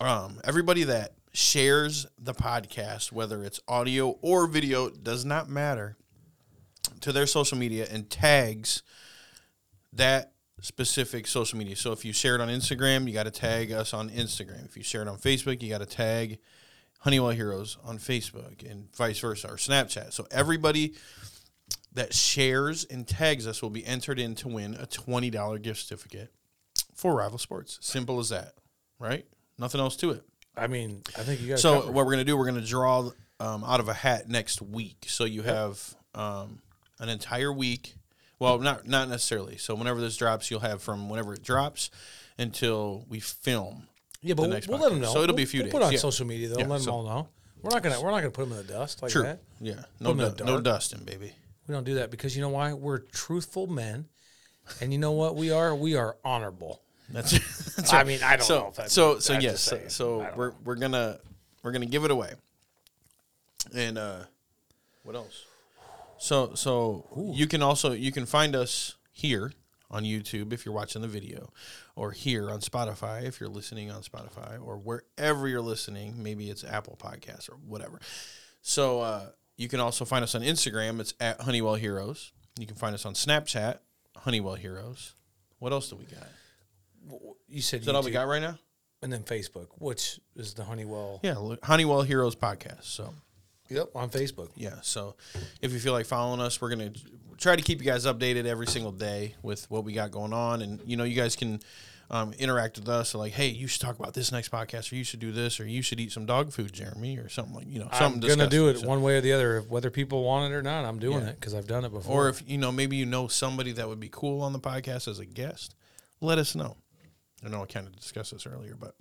[0.00, 5.96] um, everybody that shares the podcast, whether it's audio or video, does not matter,
[7.00, 8.82] to their social media and tags
[9.92, 11.76] that specific social media.
[11.76, 14.64] So if you share it on Instagram, you got to tag us on Instagram.
[14.64, 16.38] If you share it on Facebook, you got to tag
[17.00, 20.12] Honeywell Heroes on Facebook and vice versa or Snapchat.
[20.12, 20.94] So everybody
[21.94, 26.32] that shares and tags us will be entered in to win a $20 gift certificate
[26.94, 27.78] for Rival Sports.
[27.82, 28.54] Simple as that,
[28.98, 29.26] right?
[29.58, 30.22] Nothing else to it.
[30.56, 31.62] I mean, I think you guys.
[31.62, 35.04] So what we're gonna do, we're gonna draw um, out of a hat next week.
[35.08, 36.60] So you have um,
[37.00, 37.94] an entire week.
[38.38, 39.56] Well, not not necessarily.
[39.56, 41.90] So whenever this drops, you'll have from whenever it drops
[42.38, 43.86] until we film.
[44.20, 45.12] yeah, but we'll, next we'll let them know.
[45.12, 45.72] So it'll be a few we'll days.
[45.72, 45.98] Put on Yeah.
[45.98, 46.58] social media though.
[46.58, 47.28] Yeah, let them all know.
[47.62, 49.22] We're not gonna we're not gonna put them in the dust like True.
[49.22, 49.40] that.
[49.60, 49.84] Yeah.
[50.00, 51.32] No, du- no dusting, baby.
[51.66, 52.72] We don't do that because you know why?
[52.72, 54.06] We're truthful men,
[54.80, 55.74] and you know what we are?
[55.74, 56.80] We are honorable.
[57.08, 57.30] That's,
[57.76, 58.00] that's right.
[58.00, 59.60] I mean, I don't so, know if that- so so yes.
[59.60, 60.56] So, so we're know.
[60.64, 61.18] we're gonna
[61.62, 62.32] we're gonna give it away.
[63.74, 64.20] And uh,
[65.04, 65.44] what else?
[66.18, 69.52] So so you can also you can find us here
[69.90, 71.52] on YouTube if you're watching the video,
[71.94, 76.22] or here on Spotify if you're listening on Spotify, or wherever you're listening.
[76.22, 78.00] Maybe it's Apple Podcasts or whatever.
[78.62, 79.26] So uh,
[79.56, 81.00] you can also find us on Instagram.
[81.00, 82.32] It's at Honeywell Heroes.
[82.58, 83.78] You can find us on Snapchat,
[84.16, 85.14] Honeywell Heroes.
[85.58, 86.26] What else do we got?
[87.48, 88.58] You said Is that all we got right now?
[89.02, 91.18] and then Facebook, which is the Honeywell.
[91.24, 92.84] Yeah, look, Honeywell Heroes podcast.
[92.84, 93.12] So
[93.68, 94.50] Yep, on Facebook.
[94.54, 95.16] yeah, so
[95.60, 96.92] if you feel like following us, we're gonna
[97.38, 100.62] try to keep you guys updated every single day with what we got going on,
[100.62, 101.58] and you know, you guys can
[102.10, 103.14] um, interact with us.
[103.14, 105.66] like, hey, you should talk about this next podcast, or you should do this, or
[105.66, 108.68] you should eat some dog food, Jeremy, or something like you know, I'm gonna do
[108.68, 108.78] it.
[108.80, 110.84] So- one way or the other, whether people want it or not.
[110.84, 111.30] I'm doing Yeah.
[111.30, 112.26] it because I've done it before.
[112.26, 115.08] or if you know, maybe you know somebody that would be cool on the podcast
[115.08, 115.74] as a guest,
[116.20, 116.76] let us know.
[117.44, 118.94] I know I kind of discussed this earlier, but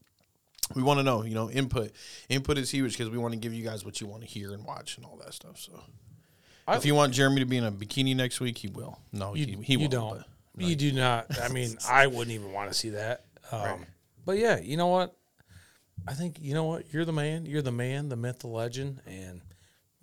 [0.73, 1.23] we want to know.
[1.23, 1.91] You know, input
[2.29, 4.53] input is huge because we want to give you guys what you want to hear
[4.53, 5.59] and watch and all that stuff.
[5.59, 5.83] So,
[6.67, 8.99] I- if you want Jeremy to be in a bikini next week, he will.
[9.11, 9.91] No, you, he, he you won't.
[9.91, 10.23] don't.
[10.55, 11.37] But- you do not.
[11.39, 13.25] I mean, I wouldn't even want to see that.
[13.51, 13.85] Um,
[14.25, 15.15] But yeah, you know what?
[16.07, 16.91] I think you know what.
[16.93, 17.45] You're the man.
[17.45, 19.41] You're the man, the myth, the legend, and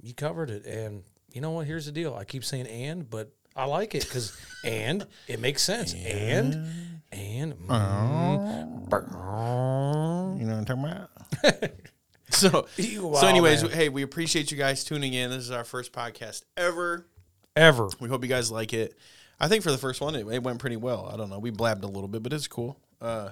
[0.01, 0.64] you covered it.
[0.66, 1.66] And you know what?
[1.66, 2.14] Here's the deal.
[2.14, 5.94] I keep saying and, but I like it because and it makes sense.
[5.94, 8.88] And and, mm,
[10.38, 11.70] You know what I'm talking about?
[12.30, 13.72] so, You- so anyways, man.
[13.72, 15.30] hey, we appreciate you guys tuning in.
[15.30, 17.07] This is our first podcast ever.
[17.57, 17.88] Ever.
[18.01, 18.96] We hope you guys like it.
[19.41, 21.09] I think for the first one, it, it went pretty well.
[21.12, 21.39] I don't know.
[21.39, 22.80] We blabbed a little bit, but it's cool.
[23.01, 23.30] Uh,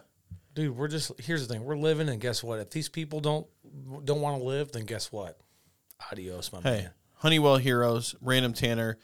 [0.56, 1.64] Dude, we're just here's the thing.
[1.64, 2.58] We're living and guess what?
[2.60, 3.46] If these people don't
[4.04, 5.38] don't want to live, then guess what?
[6.10, 6.90] Adios, my hey, man.
[7.16, 8.96] Honeywell Heroes, Random Tanner,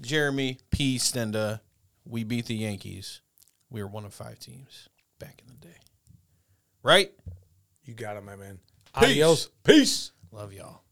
[0.00, 0.98] Jeremy, P.
[0.98, 1.60] Stenda.
[2.04, 3.20] We beat the Yankees.
[3.70, 4.88] We were one of five teams
[5.20, 5.78] back in the day.
[6.82, 7.12] Right?
[7.84, 8.58] You got it, my man.
[8.98, 9.10] Peace.
[9.10, 9.48] Adios.
[9.62, 10.10] Peace.
[10.32, 10.82] Love y'all.